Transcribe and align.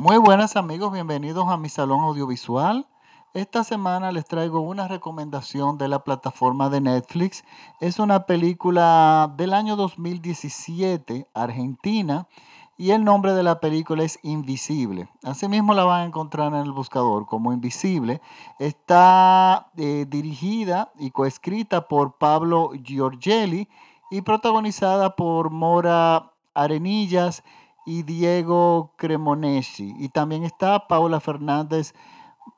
Muy 0.00 0.16
buenas 0.16 0.54
amigos, 0.54 0.92
bienvenidos 0.92 1.48
a 1.48 1.56
mi 1.56 1.68
salón 1.68 2.02
audiovisual. 2.02 2.86
Esta 3.34 3.64
semana 3.64 4.12
les 4.12 4.26
traigo 4.26 4.60
una 4.60 4.86
recomendación 4.86 5.76
de 5.76 5.88
la 5.88 6.04
plataforma 6.04 6.70
de 6.70 6.80
Netflix. 6.80 7.42
Es 7.80 7.98
una 7.98 8.24
película 8.24 9.34
del 9.36 9.52
año 9.52 9.74
2017, 9.74 11.26
Argentina, 11.34 12.28
y 12.76 12.92
el 12.92 13.02
nombre 13.02 13.32
de 13.32 13.42
la 13.42 13.58
película 13.58 14.04
es 14.04 14.20
Invisible. 14.22 15.08
Asimismo 15.24 15.74
la 15.74 15.82
van 15.82 16.02
a 16.02 16.04
encontrar 16.04 16.54
en 16.54 16.60
el 16.60 16.70
buscador 16.70 17.26
como 17.26 17.52
Invisible. 17.52 18.20
Está 18.60 19.72
eh, 19.76 20.06
dirigida 20.08 20.92
y 20.96 21.10
coescrita 21.10 21.88
por 21.88 22.18
Pablo 22.18 22.70
Giorgelli 22.84 23.68
y 24.12 24.20
protagonizada 24.20 25.16
por 25.16 25.50
Mora 25.50 26.30
Arenillas 26.54 27.42
y 27.88 28.02
Diego 28.02 28.92
Cremonesi. 28.98 29.94
Y 29.98 30.10
también 30.10 30.44
está 30.44 30.86
Paula 30.86 31.20
Fernández 31.20 31.94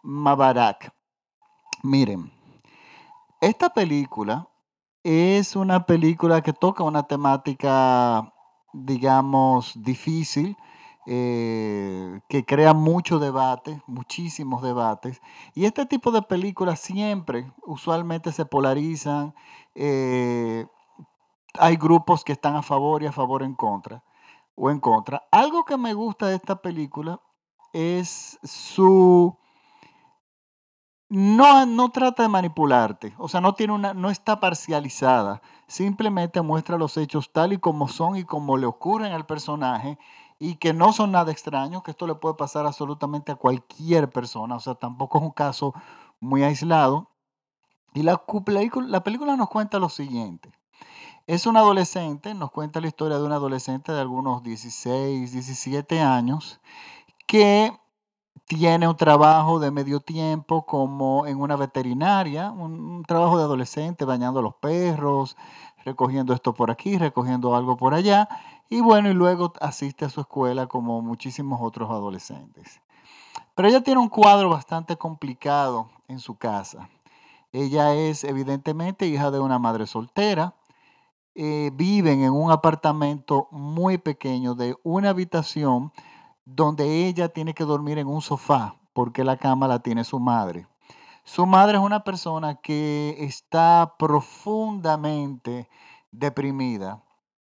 Mabarak. 0.03 0.93
Miren, 1.85 2.33
esta 3.41 3.71
película 3.71 4.49
es 5.05 5.55
una 5.55 5.87
película 5.87 6.43
que 6.43 6.53
toca 6.53 6.83
una 6.83 7.05
temática, 7.05 8.35
digamos, 8.73 9.81
difícil, 9.81 10.57
eh, 11.07 12.21
que 12.29 12.45
crea 12.45 12.75
mucho 12.75 13.21
debate, 13.21 13.81
muchísimos 13.87 14.63
debates. 14.63 15.23
Y 15.55 15.65
este 15.65 15.87
tipo 15.87 16.11
de 16.11 16.23
películas 16.23 16.81
siempre, 16.81 17.53
usualmente 17.65 18.33
se 18.33 18.47
polarizan. 18.47 19.33
Eh, 19.77 20.67
hay 21.57 21.77
grupos 21.77 22.25
que 22.25 22.33
están 22.33 22.57
a 22.57 22.63
favor 22.63 23.05
y 23.05 23.07
a 23.07 23.13
favor 23.13 23.45
en 23.45 23.55
contra 23.55 24.03
o 24.61 24.71
en 24.71 24.79
contra. 24.79 25.23
Algo 25.31 25.65
que 25.65 25.79
me 25.79 25.95
gusta 25.95 26.27
de 26.29 26.37
esta 26.37 26.61
película 26.61 27.21
es 27.73 28.39
su 28.43 29.37
no, 31.09 31.67
no 31.67 31.89
trata 31.91 32.23
de 32.23 32.29
manipularte, 32.29 33.15
o 33.19 33.27
sea, 33.29 33.41
no 33.41 33.55
tiene 33.55 33.73
una, 33.73 33.95
no 33.95 34.11
está 34.11 34.39
parcializada, 34.39 35.43
simplemente 35.67 36.41
muestra 36.41 36.79
los 36.79 36.97
hechos 36.97 37.33
tal 37.33 37.53
y 37.53 37.59
como 37.59 37.89
son 37.89 38.17
y 38.17 38.25
como 38.25 38.57
le 38.57 38.67
ocurren 38.67 39.13
al 39.13 39.27
personaje 39.27 39.99
y 40.39 40.55
que 40.57 40.73
no 40.73 40.93
son 40.93 41.11
nada 41.11 41.33
extraños, 41.33 41.83
que 41.83 41.91
esto 41.91 42.07
le 42.07 42.15
puede 42.15 42.37
pasar 42.37 42.65
absolutamente 42.65 43.33
a 43.33 43.37
cualquier 43.37 44.09
persona, 44.11 44.55
o 44.57 44.61
sea, 44.61 44.75
tampoco 44.75 45.19
es 45.19 45.25
un 45.25 45.33
caso 45.33 45.75
muy 46.21 46.45
aislado. 46.45 47.11
Y 47.93 48.03
la, 48.03 48.23
la 48.87 49.03
película 49.03 49.37
nos 49.37 49.49
cuenta 49.49 49.81
lo 49.81 49.89
siguiente. 49.89 50.53
Es 51.31 51.47
un 51.47 51.57
adolescente, 51.57 52.35
nos 52.35 52.51
cuenta 52.51 52.81
la 52.81 52.89
historia 52.89 53.17
de 53.17 53.23
un 53.23 53.31
adolescente 53.31 53.93
de 53.93 54.01
algunos 54.01 54.43
16, 54.43 55.31
17 55.31 56.01
años, 56.01 56.61
que 57.29 57.73
tiene 58.47 58.89
un 58.89 58.97
trabajo 58.97 59.61
de 59.61 59.71
medio 59.71 60.01
tiempo 60.01 60.67
como 60.67 61.29
en 61.29 61.41
una 61.41 61.55
veterinaria, 61.55 62.51
un, 62.51 63.05
trabajo 63.05 63.39
de 63.39 63.45
adolescente 63.45 64.05
bañando 64.05 64.41
a 64.41 64.43
los 64.43 64.57
perros, 64.57 65.37
recogiendo 65.85 66.35
esto 66.35 66.53
por 66.53 66.69
aquí, 66.69 66.99
recogiendo 66.99 67.55
algo 67.55 67.77
por 67.77 67.95
allá, 67.95 68.29
y 68.69 68.81
bueno, 68.81 69.09
y 69.09 69.15
luego 69.15 69.53
asiste 69.61 70.05
a 70.05 70.11
su 70.11 70.23
escuela 70.23 70.67
como 70.67 71.01
muchísimos 71.01 71.61
otros 71.63 71.91
adolescentes. 71.91 72.81
Pero 73.55 73.69
ella 73.69 73.85
tiene 73.85 74.01
un 74.01 74.09
cuadro 74.09 74.51
bastante 74.51 74.97
complicado 74.97 75.91
en 76.09 76.19
su 76.19 76.35
casa. 76.35 76.89
Ella 77.53 77.95
es 77.95 78.25
evidentemente 78.25 79.07
hija 79.07 79.31
de 79.31 79.39
una 79.39 79.61
madre 79.61 79.87
soltera, 79.87 80.57
eh, 81.35 81.71
viven 81.75 82.23
en 82.23 82.33
un 82.33 82.51
apartamento 82.51 83.49
muy 83.51 83.99
pequeño 83.99 84.55
de 84.55 84.77
una 84.83 85.11
habitación 85.11 85.93
donde 86.45 87.07
ella 87.07 87.29
tiene 87.29 87.55
que 87.55 87.65
dormir 87.65 87.99
en 87.99 88.09
un 88.09 88.21
sofá 88.21 88.77
porque 88.93 89.25
la 89.25 89.37
cama 89.37 89.69
la 89.69 89.79
tiene 89.79 90.05
su 90.05 90.19
madre. 90.19 90.67
Su 91.25 91.47
madre 91.47 91.79
es 91.79 91.85
una 91.85 92.03
persona 92.03 92.57
que 92.57 93.17
está 93.21 93.95
profundamente 93.99 95.69
deprimida, 96.11 97.03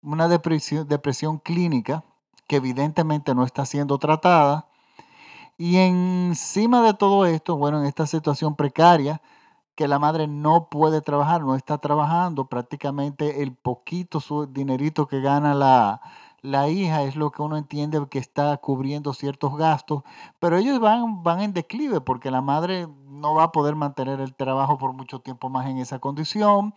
una 0.02 0.28
depresión, 0.28 0.88
depresión 0.88 1.40
clínica 1.40 2.04
que 2.48 2.58
evidentemente 2.58 3.36
no 3.36 3.44
está 3.44 3.66
siendo 3.66 3.98
tratada. 3.98 4.68
Y 5.58 5.78
encima 5.78 6.82
de 6.82 6.94
todo 6.94 7.26
esto, 7.26 7.58
bueno, 7.58 7.80
en 7.80 7.86
esta 7.86 8.06
situación 8.06 8.56
precaria, 8.56 9.22
que 9.76 9.88
la 9.88 10.00
madre 10.00 10.28
no 10.28 10.70
puede 10.70 11.02
trabajar, 11.02 11.42
no 11.42 11.56
está 11.56 11.78
trabajando, 11.78 12.48
prácticamente 12.48 13.44
el 13.44 13.54
poquito 13.54 14.20
su 14.20 14.48
dinerito 14.48 15.08
que 15.08 15.20
gana 15.20 15.54
la, 15.54 16.02
la 16.46 16.70
hija 16.70 17.04
es 17.04 17.16
lo 17.16 17.32
que 17.32 17.42
uno 17.42 17.58
entiende 17.58 18.00
que 18.10 18.20
está 18.20 18.56
cubriendo 18.58 19.14
ciertos 19.14 19.58
gastos, 19.58 20.04
pero 20.40 20.58
ellos 20.58 20.80
van, 20.80 21.24
van 21.24 21.42
en 21.42 21.54
declive 21.54 22.02
porque 22.02 22.32
la 22.32 22.42
madre 22.42 22.88
no 23.08 23.34
va 23.34 23.46
a 23.46 23.52
poder 23.52 23.76
mantener 23.76 24.20
el 24.22 24.36
trabajo 24.36 24.78
por 24.78 24.94
mucho 24.94 25.20
tiempo 25.20 25.50
más 25.50 25.68
en 25.68 25.80
esa 25.80 26.00
condición 26.00 26.74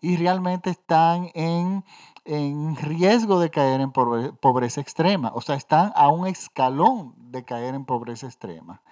y 0.00 0.16
realmente 0.16 0.70
están 0.70 1.30
en, 1.34 1.84
en 2.24 2.76
riesgo 2.76 3.40
de 3.40 3.50
caer 3.50 3.80
en 3.80 3.90
pobreza 3.90 4.80
extrema, 4.80 5.32
o 5.34 5.40
sea, 5.40 5.56
están 5.56 5.92
a 5.96 6.08
un 6.08 6.26
escalón 6.26 7.14
de 7.16 7.44
caer 7.44 7.74
en 7.74 7.84
pobreza 7.84 8.26
extrema. 8.26 8.82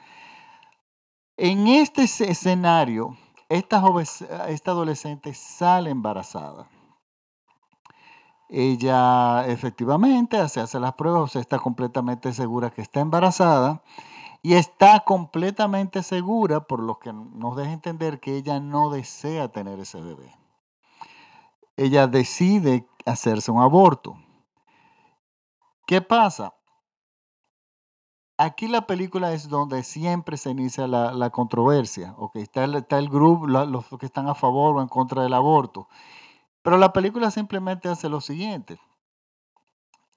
En 1.37 1.69
este 1.69 2.03
escenario, 2.03 3.17
esta, 3.48 3.82
esta 4.48 4.70
adolescente 4.70 5.34
sale 5.34 5.90
embarazada. 5.90 6.68
Ella 8.48 9.44
efectivamente 9.46 10.38
hace 10.38 10.78
las 10.78 10.94
pruebas, 10.94 11.34
o 11.34 11.38
está 11.38 11.58
completamente 11.58 12.32
segura 12.32 12.70
que 12.70 12.82
está 12.82 13.00
embarazada 13.00 13.82
y 14.42 14.54
está 14.54 15.00
completamente 15.00 16.02
segura, 16.04 16.60
por 16.60 16.80
lo 16.80 16.98
que 17.00 17.12
nos 17.12 17.56
deja 17.56 17.72
entender 17.72 18.20
que 18.20 18.36
ella 18.36 18.60
no 18.60 18.90
desea 18.90 19.48
tener 19.48 19.80
ese 19.80 20.00
bebé. 20.00 20.32
Ella 21.76 22.06
decide 22.06 22.88
hacerse 23.04 23.50
un 23.50 23.60
aborto. 23.60 24.16
¿Qué 25.86 26.00
pasa? 26.00 26.54
Aquí 28.38 28.69
la 28.69 28.86
película 28.86 29.32
es 29.32 29.48
donde 29.48 29.82
siempre 29.82 30.36
se 30.36 30.50
inicia 30.50 30.86
la, 30.86 31.30
controversia. 31.30 32.14
Okay, 32.19 32.42
está, 32.42 32.64
el, 32.64 33.08
grupo, 33.08 33.47
los 33.47 33.86
que 33.98 34.06
están 34.06 34.28
a 34.28 34.34
favor 34.34 34.76
o 34.76 34.82
en 34.82 34.88
contra 34.88 35.22
del 35.22 35.32
aborto. 35.32 35.88
Pero 36.60 36.76
la 36.76 36.92
película 36.92 37.30
simplemente 37.30 37.88
hace 37.88 38.10
lo 38.10 38.20
siguiente. 38.20 38.78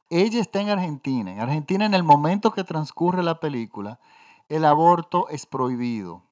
Ella 0.10 0.42
está 0.42 0.60
en 0.60 0.70
Argentina. 0.70 1.32
En 1.32 1.40
Argentina, 1.40 1.86
en 1.86 1.94
el 1.94 2.04
momento 2.04 2.52
que 2.52 2.66
transcurre 2.66 3.24
la 3.24 3.40
película, 3.40 4.00
el 4.50 4.66
aborto 4.66 5.30
es 5.30 5.46
prohibido. 5.46 6.24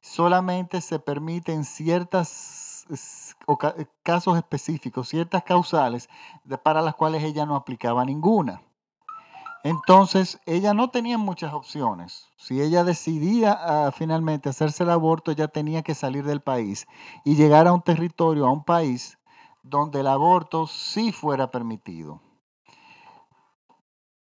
Solamente 0.00 0.80
se 0.80 0.98
permiten 0.98 1.64
ciertos 1.64 2.86
casos 4.02 4.36
específicos, 4.36 5.08
ciertas 5.08 5.44
causales 5.44 6.08
para 6.64 6.82
las 6.82 6.96
cuales 6.96 7.22
ella 7.22 7.46
no 7.46 7.54
aplicaba 7.54 8.04
ninguna. 8.04 8.62
Entonces, 9.62 10.40
ella 10.46 10.72
no 10.72 10.90
tenía 10.90 11.18
muchas 11.18 11.52
opciones. 11.52 12.28
Si 12.36 12.62
ella 12.62 12.82
decidía 12.82 13.52
ah, 13.52 13.92
finalmente 13.92 14.48
hacerse 14.48 14.84
el 14.84 14.90
aborto, 14.90 15.30
ella 15.30 15.48
tenía 15.48 15.82
que 15.82 15.94
salir 15.94 16.24
del 16.24 16.40
país 16.40 16.86
y 17.24 17.36
llegar 17.36 17.66
a 17.66 17.72
un 17.72 17.82
territorio, 17.82 18.46
a 18.46 18.52
un 18.52 18.64
país 18.64 19.18
donde 19.62 20.00
el 20.00 20.06
aborto 20.06 20.66
sí 20.66 21.12
fuera 21.12 21.50
permitido. 21.50 22.22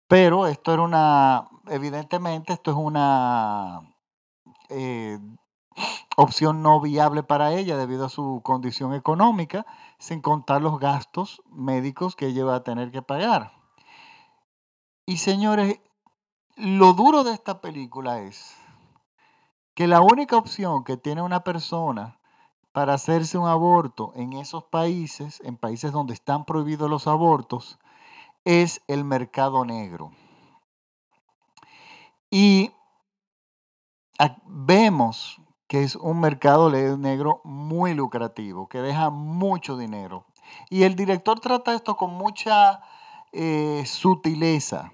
Pero 0.07 0.47
esto 0.47 0.73
era 0.73 0.81
una, 0.83 1.49
evidentemente, 1.67 2.53
esto 2.53 2.71
es 2.71 2.77
una 2.77 3.81
eh, 4.69 5.19
opción 6.15 6.63
no 6.63 6.81
viable 6.81 7.23
para 7.23 7.53
ella 7.53 7.77
debido 7.77 8.05
a 8.05 8.09
su 8.09 8.41
condición 8.43 8.93
económica, 8.93 9.65
sin 9.99 10.21
contar 10.21 10.61
los 10.61 10.79
gastos 10.79 11.41
médicos 11.51 12.15
que 12.15 12.27
ella 12.27 12.45
va 12.45 12.55
a 12.55 12.63
tener 12.63 12.91
que 12.91 13.01
pagar. 13.01 13.56
Y 15.09 15.17
señores, 15.17 15.79
lo 16.57 16.91
duro 16.91 17.23
de 17.23 17.31
esta 17.31 17.61
película 17.61 18.19
es 18.19 18.57
que 19.73 19.87
la 19.87 20.01
única 20.01 20.35
opción 20.35 20.83
que 20.83 20.97
tiene 20.97 21.21
una 21.21 21.45
persona 21.45 22.19
para 22.73 22.95
hacerse 22.95 23.37
un 23.37 23.47
aborto 23.47 24.11
en 24.17 24.33
esos 24.33 24.65
países, 24.65 25.39
en 25.45 25.55
países 25.55 25.93
donde 25.93 26.13
están 26.13 26.43
prohibidos 26.43 26.89
los 26.89 27.07
abortos, 27.07 27.79
es 28.43 28.81
el 28.87 29.05
mercado 29.05 29.63
negro. 29.63 30.11
Y 32.29 32.73
vemos 34.45 35.39
que 35.69 35.83
es 35.83 35.95
un 35.95 36.19
mercado 36.19 36.69
negro 36.69 37.39
muy 37.45 37.93
lucrativo, 37.93 38.67
que 38.67 38.79
deja 38.79 39.09
mucho 39.09 39.77
dinero. 39.77 40.25
Y 40.69 40.83
el 40.83 40.97
director 40.97 41.39
trata 41.39 41.73
esto 41.73 41.95
con 41.95 42.13
mucha 42.13 42.81
eh, 43.31 43.83
sutileza, 43.85 44.91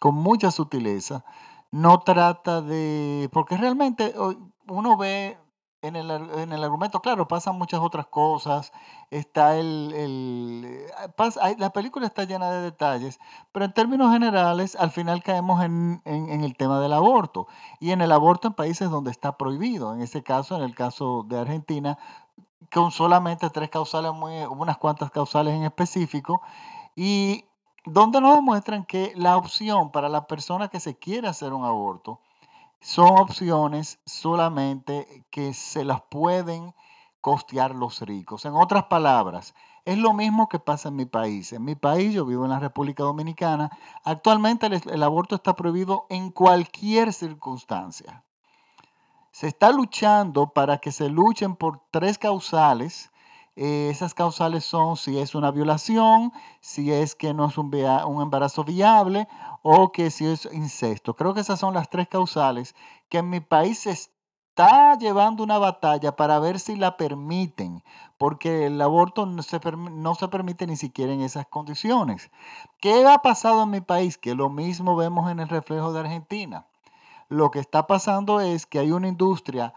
con 0.00 0.14
mucha 0.14 0.50
sutileza. 0.50 1.24
No 1.70 2.00
trata 2.00 2.62
de, 2.62 3.28
porque 3.32 3.56
realmente 3.56 4.14
uno 4.68 4.96
ve 4.96 5.38
en 5.82 5.94
el, 5.94 6.10
en 6.10 6.52
el 6.52 6.64
argumento, 6.64 7.00
claro, 7.00 7.28
pasan 7.28 7.58
muchas 7.58 7.80
otras 7.80 8.06
cosas. 8.06 8.72
Está 9.10 9.56
el, 9.56 9.92
el 9.94 10.62
eh, 10.64 10.86
pasa- 11.16 11.54
la 11.58 11.70
película 11.70 12.06
está 12.06 12.24
llena 12.24 12.50
de 12.50 12.62
detalles, 12.62 13.18
pero 13.52 13.66
en 13.66 13.72
términos 13.72 14.12
generales, 14.12 14.74
al 14.76 14.90
final 14.90 15.22
caemos 15.22 15.62
en, 15.62 16.02
en- 16.04 16.30
en 16.30 16.42
el 16.44 16.56
tema 16.56 16.80
del 16.80 16.92
aborto. 16.92 17.46
Y 17.78 17.90
en 17.92 18.00
el 18.00 18.10
aborto 18.12 18.48
en 18.48 18.54
países 18.54 18.90
donde 18.90 19.10
está 19.10 19.36
prohibido. 19.36 19.94
En 19.94 20.00
ese 20.00 20.22
caso, 20.22 20.56
en 20.56 20.62
el 20.62 20.74
caso 20.74 21.24
de 21.28 21.38
Argentina, 21.38 21.98
con 22.72 22.90
solamente 22.90 23.48
tres 23.50 23.70
causales, 23.70 24.12
muy, 24.12 24.32
unas 24.46 24.78
cuantas 24.78 25.10
causales 25.10 25.54
en 25.54 25.64
específico, 25.64 26.40
y 26.96 27.44
donde 27.86 28.20
nos 28.20 28.34
demuestran 28.34 28.84
que 28.84 29.12
la 29.16 29.36
opción 29.36 29.90
para 29.90 30.08
la 30.08 30.26
persona 30.26 30.68
que 30.68 30.80
se 30.80 30.98
quiere 30.98 31.28
hacer 31.28 31.52
un 31.52 31.64
aborto 31.64 32.20
son 32.80 33.18
opciones 33.18 34.00
solamente 34.04 35.24
que 35.30 35.54
se 35.54 35.84
las 35.84 36.02
pueden 36.02 36.74
costear 37.20 37.74
los 37.74 38.00
ricos. 38.02 38.44
En 38.44 38.54
otras 38.54 38.84
palabras, 38.84 39.54
es 39.84 39.98
lo 39.98 40.12
mismo 40.12 40.48
que 40.48 40.58
pasa 40.58 40.88
en 40.88 40.96
mi 40.96 41.06
país. 41.06 41.52
En 41.52 41.64
mi 41.64 41.76
país, 41.76 42.12
yo 42.12 42.26
vivo 42.26 42.44
en 42.44 42.50
la 42.50 42.58
República 42.58 43.04
Dominicana, 43.04 43.70
actualmente 44.04 44.66
el, 44.66 44.82
el 44.90 45.02
aborto 45.02 45.36
está 45.36 45.54
prohibido 45.54 46.06
en 46.10 46.30
cualquier 46.30 47.12
circunstancia. 47.12 48.24
Se 49.30 49.46
está 49.46 49.70
luchando 49.70 50.48
para 50.48 50.78
que 50.78 50.90
se 50.90 51.08
luchen 51.08 51.56
por 51.56 51.82
tres 51.90 52.18
causales. 52.18 53.10
Eh, 53.56 53.88
esas 53.90 54.12
causales 54.12 54.64
son 54.64 54.96
si 54.96 55.18
es 55.18 55.34
una 55.34 55.50
violación, 55.50 56.32
si 56.60 56.92
es 56.92 57.14
que 57.14 57.32
no 57.32 57.46
es 57.46 57.56
un, 57.56 57.74
un 57.74 58.22
embarazo 58.22 58.64
viable 58.64 59.26
o 59.62 59.92
que 59.92 60.10
si 60.10 60.26
es 60.26 60.46
incesto. 60.52 61.16
Creo 61.16 61.32
que 61.32 61.40
esas 61.40 61.58
son 61.58 61.72
las 61.72 61.88
tres 61.88 62.06
causales 62.06 62.74
que 63.08 63.18
en 63.18 63.30
mi 63.30 63.40
país 63.40 63.78
se 63.78 63.90
está 63.90 64.96
llevando 64.98 65.42
una 65.42 65.58
batalla 65.58 66.16
para 66.16 66.38
ver 66.38 66.60
si 66.60 66.76
la 66.76 66.98
permiten, 66.98 67.82
porque 68.18 68.66
el 68.66 68.80
aborto 68.80 69.24
no 69.24 69.42
se, 69.42 69.58
no 69.58 70.14
se 70.14 70.28
permite 70.28 70.66
ni 70.66 70.76
siquiera 70.76 71.12
en 71.12 71.22
esas 71.22 71.46
condiciones. 71.46 72.30
¿Qué 72.80 73.06
ha 73.06 73.18
pasado 73.18 73.62
en 73.62 73.70
mi 73.70 73.80
país? 73.80 74.18
Que 74.18 74.34
lo 74.34 74.50
mismo 74.50 74.96
vemos 74.96 75.30
en 75.30 75.40
el 75.40 75.48
reflejo 75.48 75.94
de 75.94 76.00
Argentina. 76.00 76.66
Lo 77.28 77.50
que 77.50 77.58
está 77.58 77.86
pasando 77.86 78.40
es 78.40 78.66
que 78.66 78.78
hay 78.78 78.92
una 78.92 79.08
industria 79.08 79.74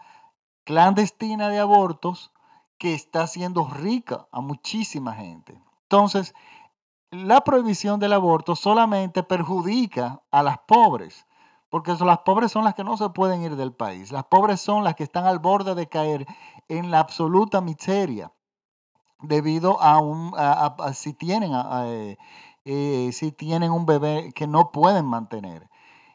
clandestina 0.64 1.48
de 1.48 1.58
abortos 1.58 2.30
que 2.80 2.94
está 2.94 3.24
haciendo 3.24 3.68
rica 3.68 4.28
a 4.32 4.42
muchísima 4.42 5.14
gente. 5.14 5.62
Entonces, 5.84 6.34
la 7.12 7.42
prohibición 7.42 8.00
del 8.00 8.12
aborto 8.14 8.56
solamente 8.56 9.22
perjudica 9.22 10.22
a 10.30 10.42
las 10.42 10.58
pobres, 10.68 11.26
porque 11.70 11.94
las 12.00 12.18
pobres 12.20 12.52
son 12.52 12.64
las 12.64 12.74
que 12.74 12.84
no 12.84 12.96
se 12.96 13.10
pueden 13.10 13.42
ir 13.42 13.56
del 13.56 13.72
país. 13.72 14.12
Las 14.12 14.24
pobres 14.24 14.60
son 14.60 14.84
las 14.84 14.94
que 14.96 15.04
están 15.04 15.26
al 15.26 15.38
borde 15.40 15.74
de 15.74 15.88
caer 15.88 16.26
en 16.68 16.90
la 16.90 17.00
absoluta 17.00 17.60
miseria 17.60 18.32
debido 19.22 19.80
a 19.82 20.00
un 20.00 20.32
a- 20.36 20.74
a- 20.78 20.94
si 20.94 21.12
tienen 21.14 21.52
eh, 21.54 22.16
eh, 22.64 23.10
si 23.12 23.32
tienen 23.32 23.70
un 23.72 23.86
bebé 23.86 24.32
que 24.34 24.46
no 24.46 24.70
pueden 24.72 25.06
mantener. 25.06 25.68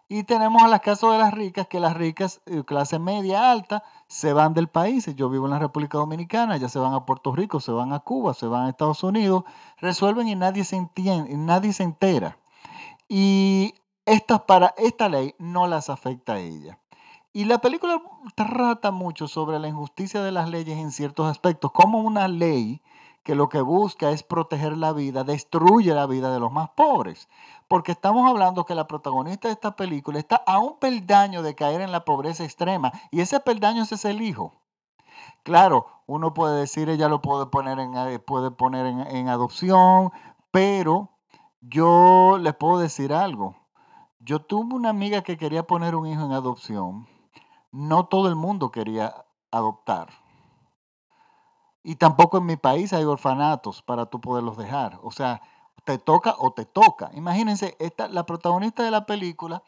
Y 0.07 0.23
tenemos 0.23 0.61
a 0.61 0.67
las 0.67 0.81
casos 0.81 1.11
de 1.13 1.17
las 1.17 1.33
ricas, 1.33 1.67
que 1.67 1.79
las 1.79 1.95
ricas, 1.95 2.41
eh, 2.45 2.63
clase 2.63 2.99
media 2.99 3.51
alta, 3.51 3.83
se 4.07 4.33
van 4.33 4.53
del 4.53 4.67
país. 4.67 5.07
Yo 5.15 5.29
vivo 5.29 5.45
en 5.45 5.51
la 5.51 5.59
República 5.59 5.97
Dominicana, 5.97 6.57
ya 6.57 6.69
se 6.69 6.77
van 6.77 6.93
a 6.93 7.05
Puerto 7.05 7.35
Rico, 7.35 7.59
se 7.59 7.71
van 7.71 7.91
a 7.91 7.99
Cuba, 7.99 8.35
se 8.35 8.45
van 8.45 8.65
a 8.65 8.69
Estados 8.69 9.03
Unidos, 9.03 9.43
resuelven 9.77 10.27
y 10.27 10.35
nadie 10.35 10.63
se 10.63 10.75
entiende, 10.75 11.31
y 11.31 11.37
nadie 11.37 11.73
se 11.73 11.83
entera. 11.83 12.37
Y 13.09 13.73
estas 14.05 14.41
para, 14.41 14.75
esta 14.77 15.09
ley 15.09 15.33
no 15.39 15.67
las 15.67 15.89
afecta 15.89 16.33
a 16.33 16.39
ellas. 16.39 16.77
Y 17.33 17.45
la 17.45 17.57
película 17.57 18.01
trata 18.35 18.91
mucho 18.91 19.27
sobre 19.27 19.59
la 19.59 19.67
injusticia 19.67 20.21
de 20.21 20.31
las 20.31 20.49
leyes 20.49 20.77
en 20.77 20.91
ciertos 20.91 21.27
aspectos, 21.27 21.71
como 21.71 21.99
una 21.99 22.27
ley 22.27 22.81
que 23.25 23.33
lo 23.33 23.49
que 23.49 23.59
busca 23.59 24.11
es 24.11 24.21
proteger 24.21 24.77
la 24.77 24.93
vida, 24.93 25.23
destruye 25.23 25.93
la 25.95 26.05
vida 26.05 26.31
de 26.31 26.39
los 26.39 26.51
más 26.51 26.69
pobres. 26.69 27.27
Porque 27.67 27.91
estamos 27.91 28.29
hablando 28.29 28.65
que 28.65 28.75
la 28.75 28.87
protagonista 28.87 29.47
de 29.47 29.53
esta 29.53 29.75
película 29.75 30.19
está 30.19 30.35
a 30.45 30.59
un 30.59 30.77
peldaño 30.79 31.41
de 31.41 31.55
caer 31.55 31.81
en 31.81 31.91
la 31.91 32.05
pobreza 32.05 32.43
extrema 32.43 32.91
y 33.11 33.21
ese 33.21 33.39
peldaño 33.39 33.83
es 33.83 34.05
el 34.05 34.21
hijo. 34.21 34.53
Claro, 35.43 35.87
uno 36.05 36.33
puede 36.33 36.59
decir, 36.59 36.89
ella 36.89 37.09
lo 37.09 37.21
puede 37.21 37.47
poner 37.47 37.79
en, 37.79 37.95
eh, 37.95 38.19
puede 38.19 38.51
poner 38.51 38.85
en 38.85 39.29
adopción, 39.29 40.11
pero 40.51 41.11
yo 41.61 42.37
les 42.39 42.53
puedo 42.53 42.77
decir 42.77 43.13
algo. 43.13 43.55
Yo 44.19 44.39
tuve 44.39 44.75
una 44.75 44.89
amiga 44.89 45.21
que 45.21 45.37
quería 45.37 45.63
poner 45.63 45.95
un 45.95 46.07
hijo 46.07 46.25
en 46.25 46.31
adopción. 46.31 47.07
No 47.71 48.05
todo 48.05 48.27
el 48.27 48.35
mundo 48.35 48.71
quería 48.71 49.25
adoptar. 49.51 50.09
Y 51.83 51.95
tampoco 51.97 52.39
en 52.39 52.45
mi 52.45 52.57
país 52.57 52.93
hay 52.93 53.03
orfanatos 53.03 53.83
para 53.83 54.07
tú 54.07 54.19
poderlos 54.19 54.57
dejar. 54.57 54.99
O 55.03 55.11
sea, 55.11 55.41
te 55.85 55.97
toca 55.97 56.35
o 56.39 56.51
te 56.51 56.65
toca. 56.65 57.11
Imagínense, 57.13 57.77
esta, 57.79 58.07
la 58.09 58.25
protagonista 58.25 58.83
de 58.83 58.91
la 58.91 59.05
película, 59.05 59.63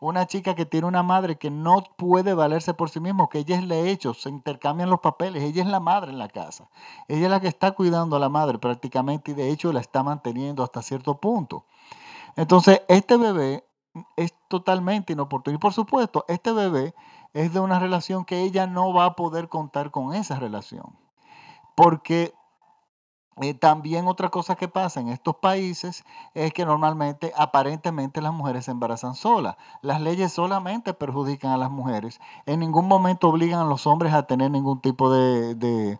una 0.00 0.26
chica 0.26 0.54
que 0.54 0.66
tiene 0.66 0.86
una 0.86 1.02
madre 1.02 1.36
que 1.36 1.50
no 1.50 1.84
puede 1.96 2.34
valerse 2.34 2.74
por 2.74 2.90
sí 2.90 3.00
misma, 3.00 3.28
que 3.30 3.38
ella 3.38 3.56
es 3.56 3.64
la 3.64 3.76
hecho, 3.76 4.14
se 4.14 4.28
intercambian 4.30 4.90
los 4.90 5.00
papeles, 5.00 5.42
ella 5.42 5.62
es 5.62 5.68
la 5.68 5.80
madre 5.80 6.10
en 6.10 6.18
la 6.18 6.28
casa. 6.28 6.68
Ella 7.06 7.26
es 7.26 7.30
la 7.30 7.40
que 7.40 7.48
está 7.48 7.72
cuidando 7.72 8.16
a 8.16 8.18
la 8.18 8.28
madre 8.28 8.58
prácticamente 8.58 9.30
y 9.30 9.34
de 9.34 9.50
hecho 9.50 9.72
la 9.72 9.80
está 9.80 10.02
manteniendo 10.02 10.62
hasta 10.62 10.82
cierto 10.82 11.18
punto. 11.18 11.66
Entonces, 12.36 12.82
este 12.88 13.16
bebé 13.16 13.64
es 14.16 14.34
totalmente 14.48 15.12
inoportuno. 15.12 15.56
Y 15.56 15.58
por 15.58 15.72
supuesto, 15.72 16.24
este 16.28 16.52
bebé 16.52 16.94
es 17.32 17.52
de 17.52 17.60
una 17.60 17.78
relación 17.78 18.24
que 18.24 18.42
ella 18.42 18.66
no 18.66 18.92
va 18.92 19.04
a 19.04 19.16
poder 19.16 19.48
contar 19.48 19.90
con 19.90 20.14
esa 20.14 20.38
relación. 20.38 20.98
Porque 21.76 22.34
eh, 23.42 23.54
también 23.54 24.06
otra 24.06 24.28
cosa 24.28 24.56
que 24.56 24.68
pasa 24.68 25.00
en 25.00 25.08
estos 25.08 25.36
países 25.36 26.04
es 26.34 26.52
que 26.52 26.64
normalmente, 26.66 27.32
aparentemente, 27.36 28.20
las 28.20 28.32
mujeres 28.32 28.66
se 28.66 28.70
embarazan 28.70 29.14
solas. 29.14 29.56
Las 29.82 30.00
leyes 30.00 30.32
solamente 30.32 30.92
perjudican 30.92 31.52
a 31.52 31.56
las 31.56 31.70
mujeres. 31.70 32.20
En 32.46 32.60
ningún 32.60 32.86
momento 32.86 33.28
obligan 33.28 33.60
a 33.60 33.64
los 33.64 33.86
hombres 33.86 34.12
a 34.12 34.24
tener 34.24 34.50
ningún 34.50 34.80
tipo 34.80 35.10
de, 35.10 35.54
de, 35.54 35.98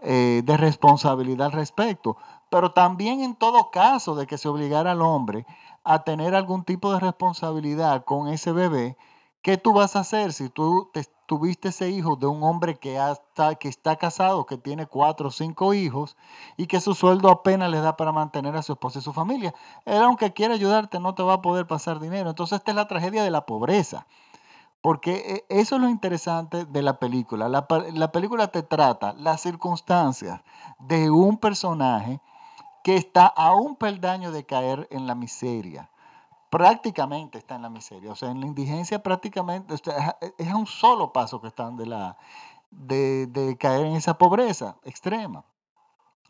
eh, 0.00 0.42
de 0.44 0.56
responsabilidad 0.56 1.46
al 1.46 1.52
respecto. 1.52 2.16
Pero 2.48 2.72
también 2.72 3.20
en 3.20 3.34
todo 3.34 3.70
caso 3.70 4.14
de 4.14 4.26
que 4.26 4.38
se 4.38 4.48
obligara 4.48 4.92
al 4.92 5.02
hombre 5.02 5.46
a 5.84 6.04
tener 6.04 6.34
algún 6.34 6.64
tipo 6.64 6.92
de 6.92 7.00
responsabilidad 7.00 8.04
con 8.04 8.28
ese 8.28 8.52
bebé, 8.52 8.96
¿qué 9.42 9.56
tú 9.56 9.72
vas 9.72 9.96
a 9.96 10.00
hacer 10.00 10.32
si 10.32 10.48
tú 10.48 10.90
te, 10.92 11.04
tuviste 11.26 11.68
ese 11.68 11.88
hijo 11.88 12.16
de 12.16 12.26
un 12.26 12.42
hombre 12.42 12.76
que, 12.76 12.98
está 13.62 13.96
casado, 13.96 14.44
que 14.44 14.58
tiene 14.58 14.86
cuatro 14.86 15.28
o 15.28 15.30
cinco 15.30 15.72
hijos 15.72 16.16
y 16.58 16.66
que 16.66 16.80
su 16.80 16.94
sueldo 16.94 17.30
apenas 17.30 17.70
le 17.70 17.80
da 17.80 17.96
para 17.96 18.12
mantener 18.12 18.54
a 18.54 18.62
su 18.62 18.72
esposa 18.72 18.98
y 18.98 19.02
su 19.02 19.12
familia? 19.14 19.54
Él, 19.84 20.02
aunque 20.02 20.32
quiera 20.32 20.54
ayudarte, 20.54 21.00
no 21.00 21.14
te 21.14 21.22
va 21.22 21.34
a 21.34 21.42
poder 21.42 21.66
pasar 21.66 22.00
dinero. 22.00 22.28
Entonces, 22.28 22.58
esta 22.58 22.72
es 22.72 22.76
la 22.76 22.86
tragedia 22.86 23.24
de 23.24 23.30
la 23.30 23.46
pobreza. 23.46 24.06
Porque 24.82 25.14
eh, 25.26 25.44
eso 25.48 25.76
es 25.76 25.80
lo 25.80 25.88
interesante 25.88 26.66
de 26.66 26.82
la 26.82 26.98
película. 26.98 27.48
La, 27.48 27.66
la 27.94 28.12
película 28.12 28.48
te 28.48 28.62
trata 28.62 29.14
las 29.14 29.40
circunstancias 29.40 30.42
de 30.80 31.10
un 31.10 31.38
personaje 31.38 32.20
que 32.84 32.96
está 32.96 33.26
a 33.26 33.54
un 33.54 33.76
peldaño 33.76 34.32
de 34.32 34.44
caer 34.44 34.86
en 34.90 35.06
la 35.06 35.14
miseria. 35.14 35.88
Prácticamente 36.52 37.38
está 37.38 37.54
en 37.54 37.62
la 37.62 37.70
miseria. 37.70 38.12
O 38.12 38.14
sea, 38.14 38.30
en 38.30 38.40
la 38.40 38.46
indigencia 38.46 39.02
prácticamente 39.02 39.74
sea, 39.78 40.18
es 40.36 40.48
a 40.50 40.54
un 40.54 40.66
solo 40.66 41.10
paso 41.10 41.40
que 41.40 41.46
están 41.48 41.78
de, 41.78 41.86
la, 41.86 42.18
de, 42.70 43.26
de 43.26 43.56
caer 43.56 43.86
en 43.86 43.94
esa 43.94 44.18
pobreza 44.18 44.76
extrema. 44.84 45.46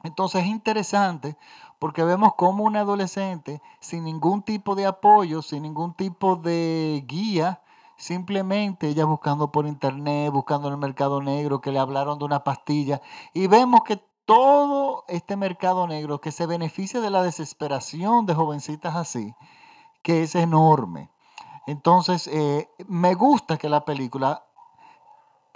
Entonces 0.04 0.42
es 0.42 0.46
interesante 0.46 1.36
porque 1.80 2.04
vemos 2.04 2.34
como 2.36 2.62
un 2.62 2.76
adolescente 2.76 3.60
sin 3.80 4.04
ningún 4.04 4.44
tipo 4.44 4.76
de 4.76 4.86
apoyo, 4.86 5.42
sin 5.42 5.64
ningún 5.64 5.92
tipo 5.94 6.36
de 6.36 7.04
guía, 7.08 7.60
simplemente 7.96 8.86
ella 8.90 9.04
buscando 9.04 9.50
por 9.50 9.66
internet, 9.66 10.30
buscando 10.30 10.68
en 10.68 10.74
el 10.74 10.78
mercado 10.78 11.20
negro, 11.20 11.60
que 11.60 11.72
le 11.72 11.80
hablaron 11.80 12.20
de 12.20 12.26
una 12.26 12.44
pastilla, 12.44 13.02
y 13.34 13.48
vemos 13.48 13.82
que 13.82 13.96
todo 14.24 15.02
este 15.08 15.34
mercado 15.34 15.88
negro 15.88 16.20
que 16.20 16.30
se 16.30 16.46
beneficia 16.46 17.00
de 17.00 17.10
la 17.10 17.24
desesperación 17.24 18.24
de 18.24 18.34
jovencitas 18.34 18.94
así, 18.94 19.34
que 20.02 20.22
es 20.22 20.34
enorme. 20.34 21.10
Entonces, 21.66 22.26
eh, 22.26 22.68
me 22.88 23.14
gusta 23.14 23.56
que 23.56 23.68
la 23.68 23.84
película 23.84 24.44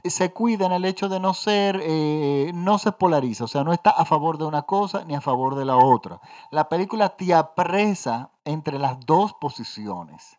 se 0.05 0.33
cuida 0.33 0.67
en 0.67 0.73
el 0.73 0.85
hecho 0.85 1.09
de 1.09 1.21
no 1.21 1.35
ser, 1.35 1.81
eh, 1.83 2.53
no 2.55 2.79
se 2.79 2.93
polariza, 2.93 3.45
o 3.45 3.49
sea, 3.49 3.65
no 3.65 3.73
está 3.73 3.91
a 3.91 4.05
favor 4.05 4.38
de 4.38 4.45
una 4.45 4.62
cosa 4.62 5.05
ni 5.05 5.15
a 5.15 5.21
favor 5.21 5.57
de 5.57 5.65
la 5.65 5.76
otra. 5.76 6.21
La 6.50 6.69
película 6.69 7.11
te 7.11 7.35
apresa 7.35 8.31
entre 8.45 8.79
las 8.79 9.05
dos 9.05 9.35
posiciones 9.35 10.38